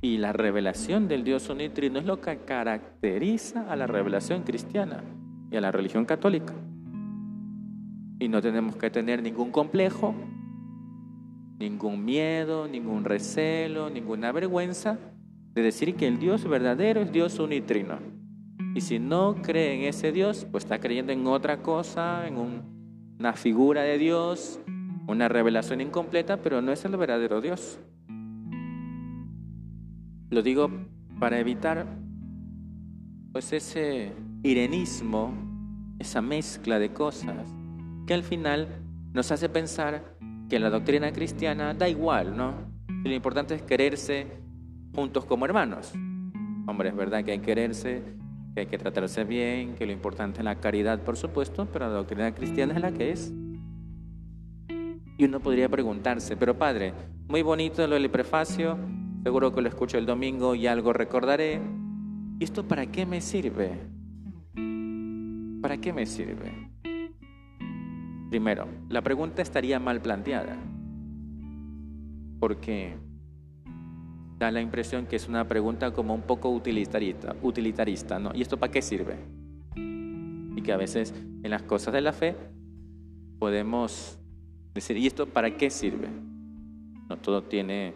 Y 0.02 0.18
la 0.18 0.34
revelación 0.34 1.08
del 1.08 1.24
Dios 1.24 1.50
unitrino 1.50 2.00
es 2.00 2.06
lo 2.06 2.20
que 2.20 2.40
caracteriza 2.40 3.72
a 3.72 3.76
la 3.76 3.88
revelación 3.88 4.44
cristiana 4.44 5.04
y 5.52 5.56
a 5.56 5.62
la 5.62 5.72
religión 5.72 6.04
católica. 6.04 6.54
Y 8.20 8.28
no 8.28 8.42
tenemos 8.42 8.76
que 8.76 8.90
tener 8.90 9.22
ningún 9.22 9.52
complejo, 9.52 10.16
ningún 11.60 12.04
miedo, 12.04 12.68
ningún 12.68 13.06
recelo, 13.06 13.90
ninguna 13.90 14.32
vergüenza 14.32 14.98
de 15.54 15.62
decir 15.62 15.96
que 15.96 16.08
el 16.08 16.20
Dios 16.20 16.48
verdadero 16.48 17.02
es 17.02 17.12
Dios 17.12 17.40
unitrino. 17.40 18.00
Y 18.76 18.82
si 18.82 19.00
no 19.00 19.36
cree 19.42 19.76
en 19.76 19.88
ese 19.88 20.12
Dios, 20.12 20.48
pues 20.52 20.64
está 20.64 20.80
creyendo 20.80 21.14
en 21.14 21.28
otra 21.28 21.62
cosa, 21.62 22.28
en 22.28 22.38
una 23.20 23.34
figura 23.34 23.84
de 23.84 23.98
Dios, 23.98 24.60
una 25.08 25.28
revelación 25.28 25.82
incompleta, 25.82 26.38
pero 26.38 26.62
no 26.62 26.72
es 26.72 26.84
el 26.86 26.98
verdadero 26.98 27.40
Dios. 27.40 27.80
Lo 30.30 30.42
digo 30.42 30.72
para 31.20 31.40
evitar 31.40 31.86
pues 33.32 33.54
ese 33.54 34.12
irenismo, 34.42 35.34
esa 36.00 36.22
mezcla 36.22 36.80
de 36.80 36.92
cosas 36.92 37.54
que 38.08 38.14
al 38.14 38.24
final 38.24 38.68
nos 39.14 39.32
hace 39.32 39.50
pensar 39.50 40.18
que 40.50 40.60
la 40.60 40.70
doctrina 40.70 41.12
cristiana 41.12 41.74
da 41.74 41.90
igual, 41.90 42.36
¿no? 42.36 42.74
lo 43.04 43.14
importante 43.14 43.56
es 43.56 43.62
quererse 43.62 44.28
juntos 44.96 45.26
como 45.26 45.46
hermanos. 45.46 45.94
Hombre, 46.66 46.90
es 46.90 46.96
verdad 46.96 47.24
que 47.24 47.32
hay 47.32 47.40
que 47.40 47.46
quererse, 47.46 48.02
que 48.54 48.62
hay 48.62 48.66
que 48.68 48.78
tratarse 48.78 49.24
bien, 49.26 49.76
que 49.76 49.86
lo 49.86 49.92
importante 49.92 50.40
es 50.40 50.46
la 50.46 50.56
caridad, 50.56 51.02
por 51.02 51.18
supuesto, 51.18 51.68
pero 51.72 51.88
la 51.88 51.94
doctrina 51.94 52.34
cristiana 52.34 52.74
es 52.76 52.82
la 52.82 52.92
que 52.92 53.12
es. 53.12 53.34
Y 55.18 55.26
uno 55.26 55.40
podría 55.42 55.70
preguntarse, 55.70 56.38
pero 56.38 56.58
padre, 56.58 56.94
muy 57.28 57.42
bonito 57.42 57.86
lo 57.88 57.96
del 57.96 58.10
prefacio, 58.10 58.78
seguro 59.24 59.54
que 59.54 59.62
lo 59.62 59.70
escucho 59.70 59.98
el 59.98 60.06
domingo 60.06 60.56
y 60.56 60.68
algo 60.68 60.94
recordaré. 60.94 61.62
¿Y 62.40 62.44
esto 62.44 62.68
para 62.68 62.86
qué 62.88 63.06
me 63.06 63.22
sirve? 63.22 63.72
¿Para 65.62 65.78
qué 65.78 65.94
me 65.94 66.06
sirve? 66.06 66.73
Primero, 68.34 68.66
la 68.90 69.04
pregunta 69.04 69.44
estaría 69.44 69.80
mal 69.80 70.02
planteada, 70.02 70.58
porque 72.40 72.98
da 74.40 74.50
la 74.50 74.60
impresión 74.60 75.06
que 75.06 75.18
es 75.18 75.28
una 75.28 75.48
pregunta 75.48 75.94
como 75.94 76.16
un 76.16 76.24
poco 76.24 76.50
utilitarista, 76.50 77.36
utilitarista 77.44 78.18
¿no? 78.18 78.32
¿Y 78.34 78.42
esto 78.42 78.58
para 78.58 78.72
qué 78.72 78.82
sirve? 78.82 79.18
Y 79.76 80.64
que 80.64 80.74
a 80.74 80.78
veces 80.78 81.14
en 81.44 81.52
las 81.52 81.62
cosas 81.62 81.94
de 81.94 82.02
la 82.02 82.12
fe 82.12 82.36
podemos 83.38 84.18
decir, 84.74 84.98
¿y 84.98 85.06
esto 85.06 85.28
para 85.28 85.56
qué 85.56 85.70
sirve? 85.70 86.08
No 87.08 87.18
todo 87.18 87.44
tiene, 87.44 87.94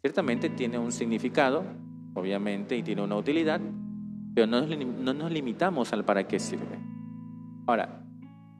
ciertamente 0.00 0.48
tiene 0.48 0.78
un 0.78 0.90
significado, 0.90 1.64
obviamente, 2.14 2.78
y 2.78 2.82
tiene 2.82 3.02
una 3.02 3.16
utilidad, 3.16 3.60
pero 4.34 4.46
no 4.46 4.62
no 4.66 5.12
nos 5.12 5.30
limitamos 5.30 5.92
al 5.92 6.02
para 6.06 6.26
qué 6.26 6.38
sirve. 6.38 6.78
Ahora, 7.66 8.05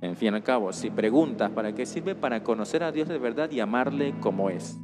en 0.01 0.17
fin 0.17 0.33
y 0.33 0.37
al 0.37 0.43
cabo, 0.43 0.73
si 0.73 0.91
preguntas 0.91 1.51
para 1.51 1.75
qué 1.75 1.87
sirve, 1.87 2.15
para 2.15 2.43
conocer 2.43 2.83
a 2.83 2.93
Dios 2.93 3.09
de 3.09 3.19
verdad 3.19 3.51
y 3.51 3.61
amarle 3.61 4.15
como 4.21 4.51
es. 4.51 4.79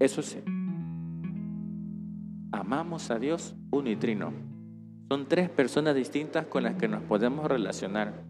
Eso 0.00 0.22
sí. 0.22 0.40
Amamos 2.50 3.10
a 3.10 3.18
Dios 3.18 3.54
uno 3.70 3.90
y 3.90 3.96
trino. 3.96 4.32
Son 5.08 5.26
tres 5.26 5.48
personas 5.48 5.94
distintas 5.94 6.46
con 6.46 6.62
las 6.62 6.74
que 6.74 6.88
nos 6.88 7.02
podemos 7.02 7.46
relacionar. 7.46 8.24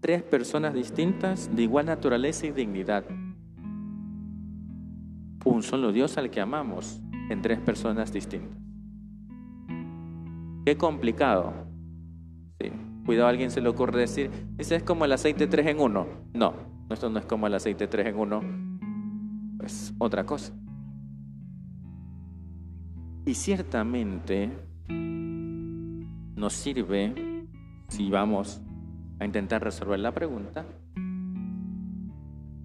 Tres 0.00 0.22
personas 0.22 0.74
distintas 0.74 1.54
de 1.54 1.62
igual 1.62 1.86
naturaleza 1.86 2.46
y 2.46 2.52
dignidad. 2.52 3.04
Un 5.44 5.62
solo 5.62 5.92
Dios 5.92 6.16
al 6.16 6.30
que 6.30 6.40
amamos 6.40 7.00
en 7.30 7.42
tres 7.42 7.58
personas 7.60 8.12
distintas. 8.12 8.58
Qué 10.64 10.76
complicado. 10.76 11.52
Sí. 12.60 12.70
Cuidado, 13.04 13.28
alguien 13.28 13.50
se 13.50 13.60
le 13.60 13.68
ocurre 13.68 14.00
decir, 14.00 14.30
ese 14.56 14.76
es 14.76 14.82
como 14.82 15.04
el 15.04 15.12
aceite 15.12 15.46
3 15.46 15.66
en 15.66 15.80
1. 15.80 16.06
No, 16.32 16.54
esto 16.88 17.10
no 17.10 17.18
es 17.18 17.26
como 17.26 17.46
el 17.46 17.54
aceite 17.54 17.86
3 17.86 18.06
en 18.06 18.18
1. 18.18 18.42
Es 19.62 19.94
otra 19.98 20.24
cosa. 20.24 20.54
Y 23.26 23.34
ciertamente 23.34 24.50
nos 24.88 26.52
sirve, 26.52 27.46
si 27.88 28.10
vamos 28.10 28.62
a 29.18 29.24
intentar 29.24 29.62
resolver 29.62 29.98
la 29.98 30.12
pregunta, 30.12 30.66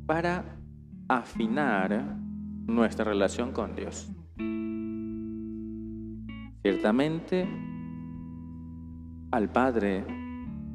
para 0.06 0.58
afinar 1.08 2.18
nuestra 2.66 3.06
relación 3.06 3.52
con 3.52 3.76
Dios. 3.76 4.12
Ciertamente, 6.62 7.48
al 9.32 9.50
Padre 9.52 10.19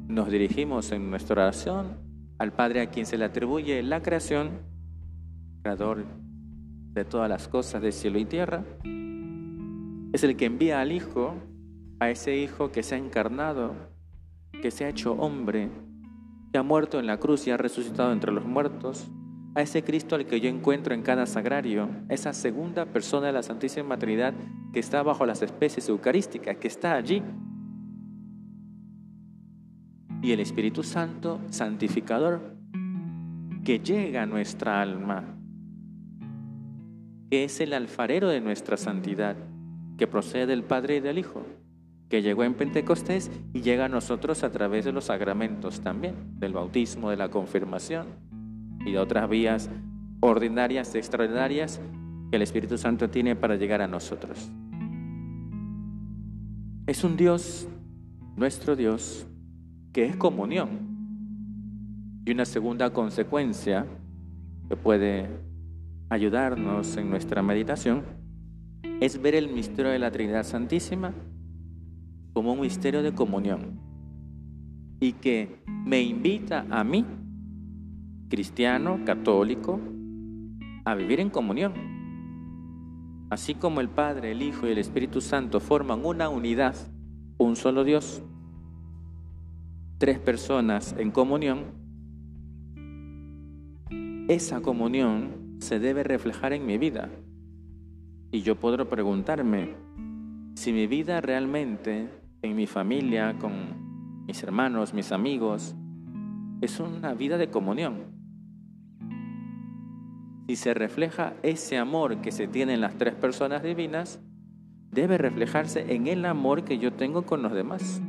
nos 0.07 0.29
dirigimos 0.29 0.91
en 0.91 1.09
nuestra 1.09 1.43
oración, 1.43 1.97
al 2.37 2.53
Padre 2.53 2.81
a 2.81 2.89
quien 2.89 3.05
se 3.05 3.17
le 3.17 3.25
atribuye 3.25 3.81
la 3.83 4.01
creación, 4.01 4.51
creador 5.61 6.05
de 6.93 7.05
todas 7.05 7.29
las 7.29 7.47
cosas 7.47 7.81
de 7.81 7.91
cielo 7.91 8.19
y 8.19 8.25
tierra, 8.25 8.63
es 10.13 10.23
el 10.23 10.37
que 10.37 10.45
envía 10.45 10.79
al 10.79 10.91
Hijo, 10.91 11.35
a 11.99 12.09
ese 12.09 12.37
Hijo 12.37 12.71
que 12.71 12.83
se 12.83 12.95
ha 12.95 12.97
encarnado, 12.97 13.73
que 14.61 14.71
se 14.71 14.85
ha 14.85 14.89
hecho 14.89 15.13
hombre, 15.13 15.69
que 16.51 16.59
ha 16.59 16.63
muerto 16.63 16.99
en 16.99 17.07
la 17.07 17.17
cruz 17.17 17.47
y 17.47 17.51
ha 17.51 17.57
resucitado 17.57 18.13
entre 18.13 18.31
los 18.31 18.45
muertos, 18.45 19.07
a 19.55 19.61
ese 19.61 19.83
Cristo 19.83 20.15
al 20.15 20.25
que 20.25 20.41
yo 20.41 20.49
encuentro 20.49 20.93
en 20.93 21.01
cada 21.01 21.25
sagrario, 21.25 21.89
esa 22.09 22.33
segunda 22.33 22.85
persona 22.85 23.27
de 23.27 23.33
la 23.33 23.43
Santísima 23.43 23.97
Trinidad 23.97 24.33
que 24.73 24.79
está 24.79 25.01
bajo 25.01 25.25
las 25.25 25.41
especies 25.41 25.87
eucarísticas, 25.87 26.57
que 26.57 26.67
está 26.67 26.95
allí. 26.95 27.23
Y 30.25 30.31
el 30.31 30.39
Espíritu 30.39 30.81
Santo, 30.81 31.39
santificador, 31.51 32.41
que 33.63 33.77
llega 33.77 34.23
a 34.23 34.25
nuestra 34.25 34.81
alma, 34.81 35.23
que 37.29 37.43
es 37.43 37.61
el 37.61 37.73
alfarero 37.73 38.29
de 38.29 38.41
nuestra 38.41 38.75
santidad 38.75 39.35
que 39.99 40.07
procede 40.07 40.47
del 40.47 40.63
Padre 40.63 40.95
y 40.95 40.99
del 40.99 41.19
Hijo, 41.19 41.45
que 42.09 42.23
llegó 42.23 42.43
en 42.43 42.55
Pentecostés 42.55 43.29
y 43.53 43.61
llega 43.61 43.85
a 43.85 43.87
nosotros 43.87 44.43
a 44.43 44.51
través 44.51 44.83
de 44.83 44.93
los 44.93 45.05
sacramentos 45.05 45.81
también, 45.81 46.15
del 46.39 46.53
bautismo, 46.53 47.11
de 47.11 47.17
la 47.17 47.29
confirmación 47.29 48.07
y 48.83 48.93
de 48.93 48.97
otras 48.97 49.29
vías 49.29 49.69
ordinarias 50.21 50.95
extraordinarias 50.95 51.79
que 52.31 52.37
el 52.37 52.41
Espíritu 52.41 52.79
Santo 52.79 53.11
tiene 53.11 53.35
para 53.35 53.57
llegar 53.57 53.83
a 53.83 53.87
nosotros. 53.87 54.49
Es 56.87 57.03
un 57.03 57.15
Dios, 57.15 57.67
nuestro 58.35 58.75
Dios, 58.75 59.27
que 59.95 60.03
es 60.03 60.17
comunión. 60.17 60.67
Y 62.25 62.31
una 62.31 62.43
segunda 62.43 62.91
consecuencia 62.91 63.85
que 64.67 64.75
puede 64.75 65.29
ayudarnos 66.09 66.97
en 66.97 67.09
nuestra 67.09 67.41
meditación 67.41 68.03
es 68.99 69.21
ver 69.21 69.35
el 69.35 69.47
misterio 69.47 69.93
de 69.93 69.99
la 69.99 70.11
Trinidad 70.11 70.43
Santísima 70.43 71.13
como 72.33 72.51
un 72.51 72.59
misterio 72.59 73.03
de 73.03 73.13
comunión 73.13 73.79
y 74.99 75.13
que 75.13 75.63
me 75.85 76.01
invita 76.01 76.65
a 76.69 76.83
mí, 76.83 77.05
cristiano, 78.27 78.99
católico, 79.05 79.79
a 80.83 80.93
vivir 80.95 81.21
en 81.21 81.29
comunión. 81.29 81.73
Así 83.29 83.55
como 83.55 83.79
el 83.79 83.87
Padre, 83.87 84.33
el 84.33 84.41
Hijo 84.41 84.67
y 84.67 84.71
el 84.71 84.77
Espíritu 84.77 85.21
Santo 85.21 85.61
forman 85.61 86.03
una 86.03 86.27
unidad, 86.27 86.75
un 87.37 87.55
solo 87.55 87.85
Dios, 87.85 88.21
tres 89.97 90.19
personas 90.19 90.95
en 90.97 91.11
comunión, 91.11 91.63
esa 94.27 94.61
comunión 94.61 95.55
se 95.59 95.79
debe 95.79 96.03
reflejar 96.03 96.53
en 96.53 96.65
mi 96.65 96.77
vida. 96.77 97.09
Y 98.31 98.41
yo 98.41 98.59
podré 98.59 98.85
preguntarme 98.85 99.75
si 100.55 100.73
mi 100.73 100.87
vida 100.87 101.21
realmente 101.21 102.09
en 102.41 102.55
mi 102.55 102.67
familia, 102.67 103.37
con 103.39 104.25
mis 104.27 104.41
hermanos, 104.43 104.93
mis 104.93 105.11
amigos, 105.11 105.75
es 106.61 106.79
una 106.79 107.13
vida 107.13 107.37
de 107.37 107.49
comunión. 107.49 108.13
si 110.47 110.55
se 110.55 110.75
refleja 110.75 111.33
ese 111.41 111.77
amor 111.77 112.21
que 112.21 112.31
se 112.31 112.47
tiene 112.47 112.75
en 112.75 112.81
las 112.81 112.95
tres 112.97 113.15
personas 113.15 113.63
divinas, 113.63 114.19
debe 114.91 115.17
reflejarse 115.17 115.95
en 115.95 116.05
el 116.07 116.23
amor 116.23 116.63
que 116.63 116.77
yo 116.77 116.93
tengo 116.93 117.23
con 117.23 117.41
los 117.41 117.51
demás. 117.51 117.99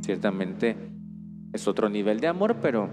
Ciertamente 0.00 0.87
es 1.52 1.68
otro 1.68 1.88
nivel 1.88 2.20
de 2.20 2.28
amor, 2.28 2.56
pero 2.60 2.88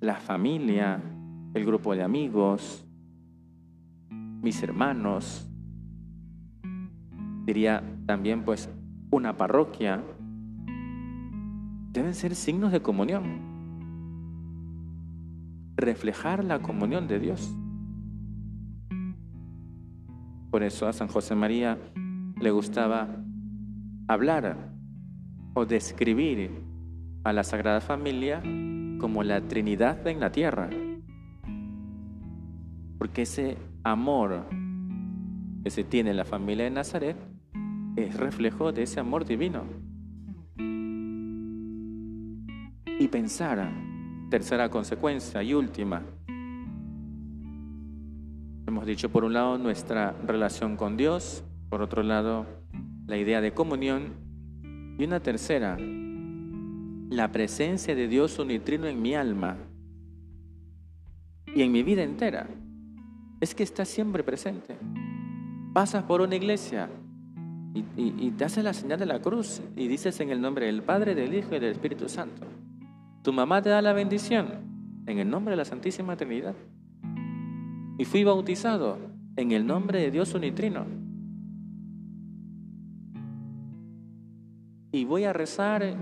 la 0.00 0.16
familia, 0.16 1.00
el 1.54 1.64
grupo 1.64 1.94
de 1.94 2.02
amigos, 2.02 2.86
mis 4.10 4.62
hermanos, 4.62 5.48
diría 7.44 7.82
también 8.06 8.44
pues 8.44 8.68
una 9.10 9.36
parroquia, 9.36 10.02
deben 11.92 12.14
ser 12.14 12.34
signos 12.34 12.72
de 12.72 12.82
comunión 12.82 13.46
reflejar 15.76 16.42
la 16.42 16.60
comunión 16.60 17.06
de 17.06 17.20
Dios. 17.20 17.54
Por 20.50 20.62
eso 20.62 20.88
a 20.88 20.92
San 20.92 21.08
José 21.08 21.34
María 21.34 21.78
le 22.40 22.50
gustaba 22.50 23.08
hablar 24.08 24.72
o 25.54 25.66
describir 25.66 26.62
a 27.26 27.32
la 27.32 27.42
Sagrada 27.42 27.80
Familia 27.80 28.40
como 29.00 29.24
la 29.24 29.40
Trinidad 29.40 30.06
en 30.06 30.20
la 30.20 30.30
tierra. 30.30 30.70
Porque 32.98 33.22
ese 33.22 33.58
amor 33.82 34.46
que 35.64 35.70
se 35.70 35.82
tiene 35.82 36.10
en 36.10 36.18
la 36.18 36.24
familia 36.24 36.64
de 36.64 36.70
Nazaret 36.70 37.16
es 37.96 38.16
reflejo 38.16 38.70
de 38.70 38.84
ese 38.84 39.00
amor 39.00 39.24
divino. 39.24 39.64
Y 42.98 43.08
pensar 43.08 43.72
Tercera 44.30 44.68
consecuencia 44.68 45.42
y 45.42 45.52
última. 45.52 46.02
Hemos 48.66 48.86
dicho 48.86 49.08
por 49.10 49.24
un 49.24 49.32
lado 49.32 49.58
nuestra 49.58 50.14
relación 50.26 50.76
con 50.76 50.96
Dios, 50.96 51.44
por 51.70 51.82
otro 51.82 52.04
lado 52.04 52.46
la 53.06 53.16
idea 53.16 53.40
de 53.40 53.52
comunión 53.52 54.14
y 54.98 55.04
una 55.04 55.20
tercera, 55.20 55.76
la 57.10 57.30
presencia 57.30 57.94
de 57.94 58.08
Dios 58.08 58.38
unitrino 58.38 58.86
en 58.86 59.00
mi 59.00 59.14
alma 59.14 59.56
y 61.54 61.62
en 61.62 61.72
mi 61.72 61.82
vida 61.82 62.02
entera. 62.02 62.48
Es 63.40 63.54
que 63.54 63.62
está 63.62 63.84
siempre 63.84 64.24
presente. 64.24 64.76
Pasas 65.72 66.04
por 66.04 66.20
una 66.20 66.36
iglesia 66.36 66.88
y, 67.74 68.30
te 68.30 68.44
hace 68.44 68.62
la 68.62 68.72
señal 68.72 68.98
de 68.98 69.06
la 69.06 69.20
cruz 69.20 69.60
y 69.76 69.86
dices 69.88 70.18
en 70.20 70.30
el 70.30 70.40
nombre 70.40 70.66
del 70.66 70.82
Padre, 70.82 71.14
del 71.14 71.34
Hijo 71.34 71.54
y 71.54 71.58
del 71.58 71.72
Espíritu 71.72 72.08
Santo. 72.08 72.46
Tu 73.22 73.32
mamá 73.32 73.60
te 73.60 73.68
da 73.68 73.82
la 73.82 73.92
bendición 73.92 74.48
en 75.06 75.18
el 75.18 75.28
nombre 75.28 75.52
de 75.52 75.58
la 75.58 75.64
Santísima 75.64 76.16
Trinidad. 76.16 76.54
Y 77.98 78.04
fui 78.04 78.24
bautizado 78.24 78.98
en 79.36 79.52
el 79.52 79.66
nombre 79.66 80.00
de 80.00 80.10
Dios 80.10 80.34
unitrino. 80.34 80.86
Y 84.92 85.04
voy 85.04 85.24
a 85.24 85.32
rezar 85.32 85.96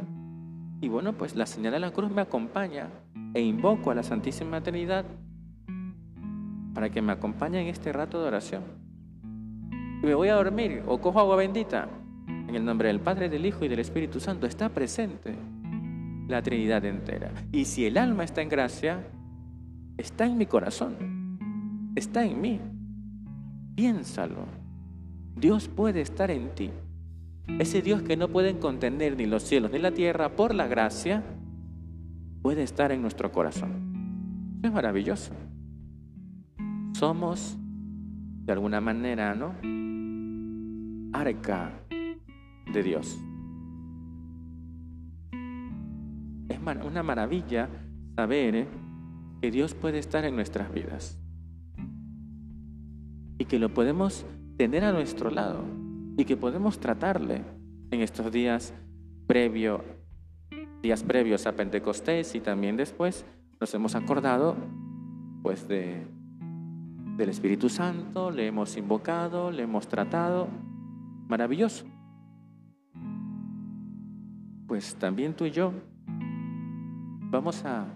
y 0.80 0.88
bueno, 0.88 1.12
pues 1.14 1.34
la 1.34 1.46
señal 1.46 1.72
de 1.72 1.80
la 1.80 1.92
cruz 1.92 2.10
me 2.10 2.22
acompaña 2.22 2.90
e 3.32 3.40
invoco 3.40 3.90
a 3.90 3.94
la 3.94 4.02
Santísima 4.02 4.62
Trinidad 4.62 5.04
para 6.74 6.90
que 6.90 7.02
me 7.02 7.12
acompañe 7.12 7.60
en 7.60 7.68
este 7.68 7.92
rato 7.92 8.20
de 8.20 8.28
oración. 8.28 8.62
Y 10.02 10.06
me 10.06 10.14
voy 10.14 10.28
a 10.28 10.34
dormir 10.34 10.82
o 10.87 10.98
cojo 10.98 11.20
agua 11.20 11.37
bendita 11.37 11.88
en 12.26 12.54
el 12.54 12.64
nombre 12.64 12.88
del 12.88 13.00
Padre, 13.00 13.28
del 13.28 13.46
Hijo 13.46 13.64
y 13.64 13.68
del 13.68 13.78
Espíritu 13.78 14.20
Santo. 14.20 14.46
Está 14.46 14.68
presente 14.68 15.34
la 16.28 16.42
Trinidad 16.42 16.84
entera. 16.84 17.32
Y 17.52 17.64
si 17.64 17.87
el 17.87 17.96
alma 17.96 18.24
está 18.24 18.42
en 18.42 18.48
gracia, 18.48 19.06
está 19.96 20.26
en 20.26 20.37
mi 20.37 20.46
corazón, 20.46 21.92
está 21.94 22.24
en 22.24 22.40
mí. 22.40 22.60
Piénsalo. 23.76 24.46
Dios 25.37 25.68
puede 25.68 26.00
estar 26.00 26.30
en 26.30 26.54
ti. 26.54 26.70
Ese 27.46 27.83
Dios 27.83 28.02
que 28.02 28.16
no 28.16 28.28
pueden 28.28 28.59
contener 28.59 29.16
ni 29.16 29.26
los 29.26 29.42
cielos 29.42 29.70
ni 29.70 29.78
la 29.78 29.92
tierra 29.92 30.30
por 30.30 30.54
la 30.54 30.66
gracia, 30.66 31.22
puede 32.42 32.62
estar 32.62 32.90
en 32.90 33.02
nuestro 33.02 33.30
corazón. 33.33 34.61
es 34.62 34.72
maravilloso. 34.72 35.33
Somos, 36.94 37.57
de 38.44 38.52
alguna 38.52 38.80
manera, 38.80 39.35
¿no? 39.35 39.54
Arca 41.12 41.72
de 42.72 42.83
Dios. 42.83 43.18
Es 46.48 46.59
una 46.85 47.02
maravilla 47.02 47.68
saber 48.16 48.57
¿eh? 48.57 48.68
que 49.40 49.50
Dios 49.50 49.74
puede 49.74 49.98
estar 49.98 50.24
en 50.24 50.35
nuestras 50.35 50.72
vidas 50.72 51.18
y 53.38 53.44
que 53.44 53.59
lo 53.59 53.72
podemos 53.72 54.26
tener 54.57 54.85
a 54.85 54.92
nuestro 54.92 55.30
lado 55.30 55.83
y 56.16 56.24
que 56.24 56.37
podemos 56.37 56.79
tratarle 56.79 57.42
en 57.90 58.00
estos 58.00 58.31
días 58.31 58.74
previo, 59.27 59.85
días 60.83 61.03
previos 61.03 61.46
a 61.46 61.53
Pentecostés 61.53 62.35
y 62.35 62.40
también 62.40 62.77
después 62.77 63.24
nos 63.61 63.72
hemos 63.74 63.94
acordado 63.94 64.57
pues 65.42 65.68
de 65.68 66.07
del 67.16 67.29
Espíritu 67.29 67.68
Santo, 67.68 68.31
le 68.31 68.48
hemos 68.48 68.77
invocado, 68.77 69.53
le 69.53 69.62
hemos 69.62 69.87
tratado, 69.87 70.48
maravilloso. 71.29 71.85
Pues 74.66 74.96
también 74.96 75.35
tú 75.35 75.44
y 75.44 75.53
yo 75.53 75.72
vamos 77.31 77.64
a 77.64 77.87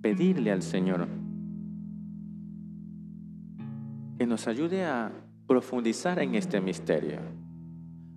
pedirle 0.00 0.52
al 0.52 0.62
Señor 0.62 1.08
que 4.18 4.26
nos 4.26 4.46
ayude 4.46 4.84
a 4.84 5.10
profundizar 5.48 6.20
en 6.20 6.36
este 6.36 6.60
misterio. 6.60 7.18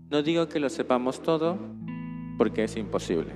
No 0.09 0.21
digo 0.23 0.47
que 0.47 0.59
lo 0.59 0.69
sepamos 0.69 1.21
todo, 1.21 1.57
porque 2.37 2.63
es 2.63 2.77
imposible. 2.77 3.33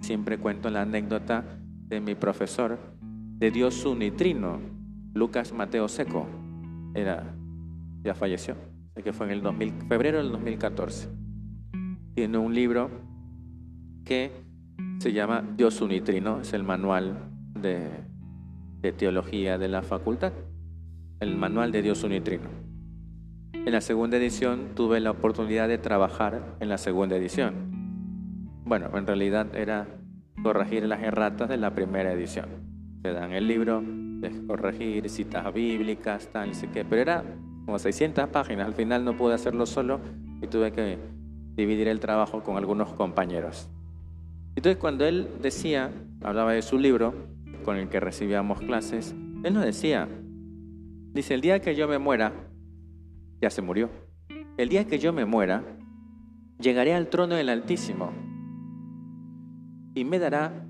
Siempre 0.00 0.38
cuento 0.38 0.68
la 0.70 0.82
anécdota 0.82 1.44
de 1.88 2.00
mi 2.00 2.14
profesor 2.14 2.78
de 3.38 3.50
Dios 3.50 3.84
unitrino, 3.84 4.60
Lucas 5.14 5.52
Mateo 5.52 5.88
Seco. 5.88 6.26
Era, 6.94 7.34
ya 8.02 8.14
falleció, 8.14 8.54
que 9.02 9.12
fue 9.12 9.32
en 9.32 9.32
el 9.32 9.72
febrero 9.88 10.18
del 10.18 10.32
2014. 10.32 11.08
Tiene 12.14 12.38
un 12.38 12.54
libro 12.54 12.90
que 14.04 14.30
se 14.98 15.12
llama 15.12 15.44
Dios 15.56 15.80
Unitrino, 15.80 16.40
es 16.40 16.52
el 16.52 16.62
manual 16.62 17.30
de, 17.54 17.90
teología 18.92 19.58
de 19.58 19.68
la 19.68 19.82
facultad, 19.82 20.32
el 21.20 21.36
manual 21.36 21.72
de 21.72 21.82
Dios 21.82 22.04
Unitrino. 22.04 22.65
En 23.66 23.72
la 23.72 23.80
segunda 23.80 24.16
edición 24.16 24.76
tuve 24.76 25.00
la 25.00 25.10
oportunidad 25.10 25.66
de 25.66 25.76
trabajar 25.76 26.54
en 26.60 26.68
la 26.68 26.78
segunda 26.78 27.16
edición. 27.16 27.52
Bueno, 28.64 28.90
en 28.94 29.08
realidad 29.08 29.56
era 29.56 29.88
corregir 30.40 30.86
las 30.86 31.02
erratas 31.02 31.48
de 31.48 31.56
la 31.56 31.74
primera 31.74 32.12
edición. 32.12 32.46
Te 33.02 33.12
dan 33.12 33.32
el 33.32 33.48
libro, 33.48 33.82
de 33.84 34.46
corregir 34.46 35.10
citas 35.10 35.52
bíblicas, 35.52 36.28
tal, 36.28 36.52
y 36.52 36.66
qué, 36.68 36.84
pero 36.84 37.02
era 37.02 37.24
como 37.64 37.76
600 37.80 38.28
páginas. 38.28 38.68
Al 38.68 38.74
final 38.74 39.04
no 39.04 39.16
pude 39.16 39.34
hacerlo 39.34 39.66
solo 39.66 39.98
y 40.40 40.46
tuve 40.46 40.70
que 40.70 40.98
dividir 41.56 41.88
el 41.88 41.98
trabajo 41.98 42.44
con 42.44 42.58
algunos 42.58 42.92
compañeros. 42.92 43.68
Entonces 44.54 44.76
cuando 44.76 45.04
él 45.06 45.28
decía, 45.42 45.90
hablaba 46.22 46.52
de 46.52 46.62
su 46.62 46.78
libro 46.78 47.14
con 47.64 47.78
el 47.78 47.88
que 47.88 47.98
recibíamos 47.98 48.60
clases, 48.60 49.16
él 49.42 49.54
nos 49.54 49.64
decía, 49.64 50.08
dice, 51.12 51.34
el 51.34 51.40
día 51.40 51.60
que 51.60 51.74
yo 51.74 51.88
me 51.88 51.98
muera, 51.98 52.32
ya 53.40 53.50
se 53.50 53.62
murió, 53.62 53.90
el 54.56 54.68
día 54.68 54.86
que 54.86 54.98
yo 54.98 55.12
me 55.12 55.24
muera, 55.24 55.62
llegaré 56.58 56.94
al 56.94 57.08
trono 57.08 57.34
del 57.34 57.48
Altísimo 57.48 58.12
y 59.94 60.04
me 60.04 60.18
dará, 60.18 60.66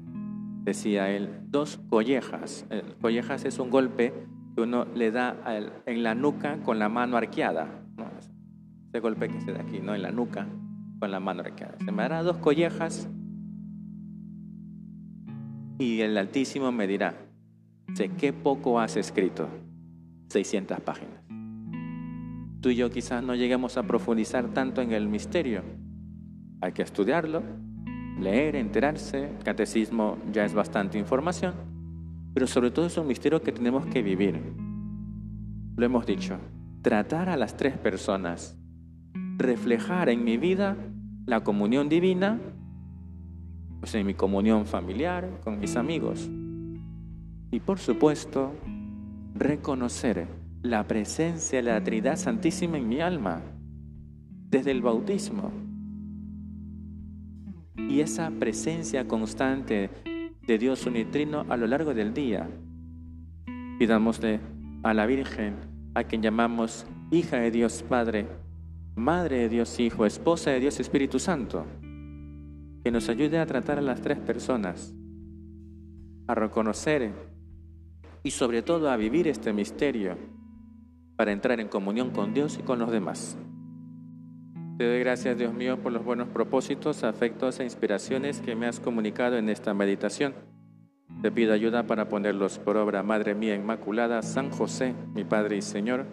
decía 0.63 1.11
él, 1.11 1.41
dos 1.49 1.79
collejas. 1.89 2.67
collejas 3.01 3.45
es 3.45 3.59
un 3.59 3.71
golpe 3.71 4.13
que 4.55 4.63
uno 4.63 4.87
le 4.95 5.11
da 5.11 5.37
en 5.87 6.03
la 6.03 6.15
nuca 6.15 6.59
con 6.63 6.79
la 6.79 6.89
mano 6.89 7.17
arqueada. 7.17 7.83
Ese 8.89 9.01
golpe 9.01 9.29
que 9.29 9.41
se 9.41 9.53
da 9.53 9.61
aquí, 9.61 9.81
¿no? 9.81 9.95
En 9.95 10.03
la 10.03 10.11
nuca 10.11 10.49
con 10.99 11.11
la 11.11 11.21
mano 11.21 11.43
arqueada. 11.43 11.77
Se 11.85 11.93
me 11.93 12.03
dará 12.03 12.23
dos 12.23 12.39
collejas 12.39 13.09
y 15.79 16.01
el 16.01 16.17
Altísimo 16.17 16.73
me 16.73 16.87
dirá, 16.87 17.15
sé 17.95 18.09
qué 18.09 18.33
poco 18.33 18.81
has 18.81 18.97
escrito, 18.97 19.49
600 20.29 20.81
páginas. 20.81 21.26
Tú 22.61 22.71
y 22.71 22.77
yo 22.77 22.91
quizás 22.91 23.23
no 23.23 23.35
lleguemos 23.35 23.77
a 23.77 23.83
profundizar 23.85 24.53
tanto 24.55 24.83
en 24.83 24.93
el 24.93 25.09
misterio. 25.09 25.63
Hay 26.61 26.73
que 26.73 26.83
estudiarlo, 26.83 27.43
leer, 28.19 28.57
enterarse. 28.57 29.31
catecismo 29.45 30.19
ya 30.33 30.45
es 30.45 30.55
bastante 30.55 30.99
información, 30.99 31.55
pero 32.35 32.47
sobre 32.47 32.71
todo 32.71 32.87
es 32.87 32.97
un 32.97 33.07
misterio 33.07 33.43
que 33.43 33.53
tenemos 33.53 33.87
que 33.87 34.03
vivir. 34.03 34.41
Lo 35.77 35.85
hemos 35.85 36.07
dicho, 36.07 36.39
tratar 36.83 37.29
a 37.29 37.37
las 37.37 37.57
tres 37.57 37.77
personas, 37.77 38.57
reflejar 39.37 40.09
en 40.09 40.25
mi 40.25 40.37
vida 40.37 40.77
la 41.27 41.45
comunión 41.45 41.89
divina 41.89 42.41
pues, 43.87 43.95
en 43.95 44.05
mi 44.05 44.15
comunión 44.15 44.67
familiar, 44.67 45.31
con 45.45 45.61
mis 45.61 45.77
amigos. 45.77 46.29
Y 47.53 47.61
por 47.61 47.79
supuesto, 47.79 48.53
reconocer 49.33 50.27
la 50.63 50.87
presencia 50.87 51.59
de 51.59 51.63
la 51.63 51.83
Trinidad 51.83 52.17
Santísima 52.17 52.79
en 52.79 52.89
mi 52.89 53.01
alma 53.01 53.43
desde 54.49 54.71
el 54.71 54.83
bautismo. 54.83 55.53
Y 57.77 58.01
esa 58.01 58.31
presencia 58.31 59.07
constante 59.07 59.91
de 60.47 60.59
Dios 60.59 60.87
unitrino 60.87 61.45
a 61.49 61.57
lo 61.57 61.67
largo 61.67 61.95
del 61.95 62.15
día. 62.15 62.49
Pidámosle 63.79 64.41
a 64.83 64.95
la 64.95 65.07
Virgen, 65.07 65.57
a 65.95 66.05
quien 66.05 66.23
llamamos 66.23 66.87
hija 67.11 67.39
de 67.39 67.51
Dios 67.51 67.85
Padre, 67.89 68.27
madre 68.95 69.39
de 69.39 69.49
Dios 69.49 69.79
Hijo, 69.79 70.07
esposa 70.07 70.51
de 70.51 70.61
Dios 70.61 70.81
Espíritu 70.81 71.19
Santo, 71.19 71.67
que 72.83 72.91
nos 72.91 73.09
ayude 73.09 73.39
a 73.39 73.47
tratar 73.47 73.79
a 73.79 73.83
las 73.83 74.01
tres 74.01 74.19
personas, 74.19 74.95
a 76.29 76.35
reconocer 76.35 77.13
y 78.23 78.31
sobre 78.31 78.63
todo 78.63 78.91
a 78.91 78.97
vivir 78.97 79.29
este 79.29 79.53
misterio 79.53 80.17
para 81.17 81.33
entrar 81.33 81.61
en 81.61 81.69
comunión 81.69 82.11
con 82.11 82.35
Dios 82.35 82.59
y 82.59 82.63
con 82.63 82.79
los 82.79 82.91
demás. 82.91 83.39
Te 84.79 84.87
doy 84.87 85.01
gracias, 85.01 85.39
Dios 85.39 85.55
mío, 85.55 85.79
por 85.79 85.93
los 85.93 86.05
buenos 86.05 86.29
propósitos, 86.29 87.03
afectos 87.03 87.59
e 87.61 87.65
inspiraciones 87.65 88.41
que 88.43 88.55
me 88.55 88.67
has 88.67 88.79
comunicado 88.79 89.39
en 89.39 89.49
esta 89.49 89.73
meditación. 89.73 90.35
Te 91.23 91.33
pido 91.33 91.55
ayuda 91.55 91.87
para 91.87 92.11
ponerlos 92.11 92.59
por 92.59 92.77
obra, 92.77 93.03
Madre 93.03 93.35
mía 93.35 93.55
Inmaculada, 93.55 94.21
San 94.21 94.51
José, 94.51 94.95
mi 95.15 95.25
Padre 95.25 95.57
y 95.57 95.63
Señor, 95.63 96.05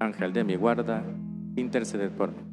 Ángel 0.00 0.32
de 0.32 0.44
mi 0.44 0.56
guarda, 0.56 1.04
interceded 1.56 2.10
por 2.12 2.30
mí. 2.30 2.47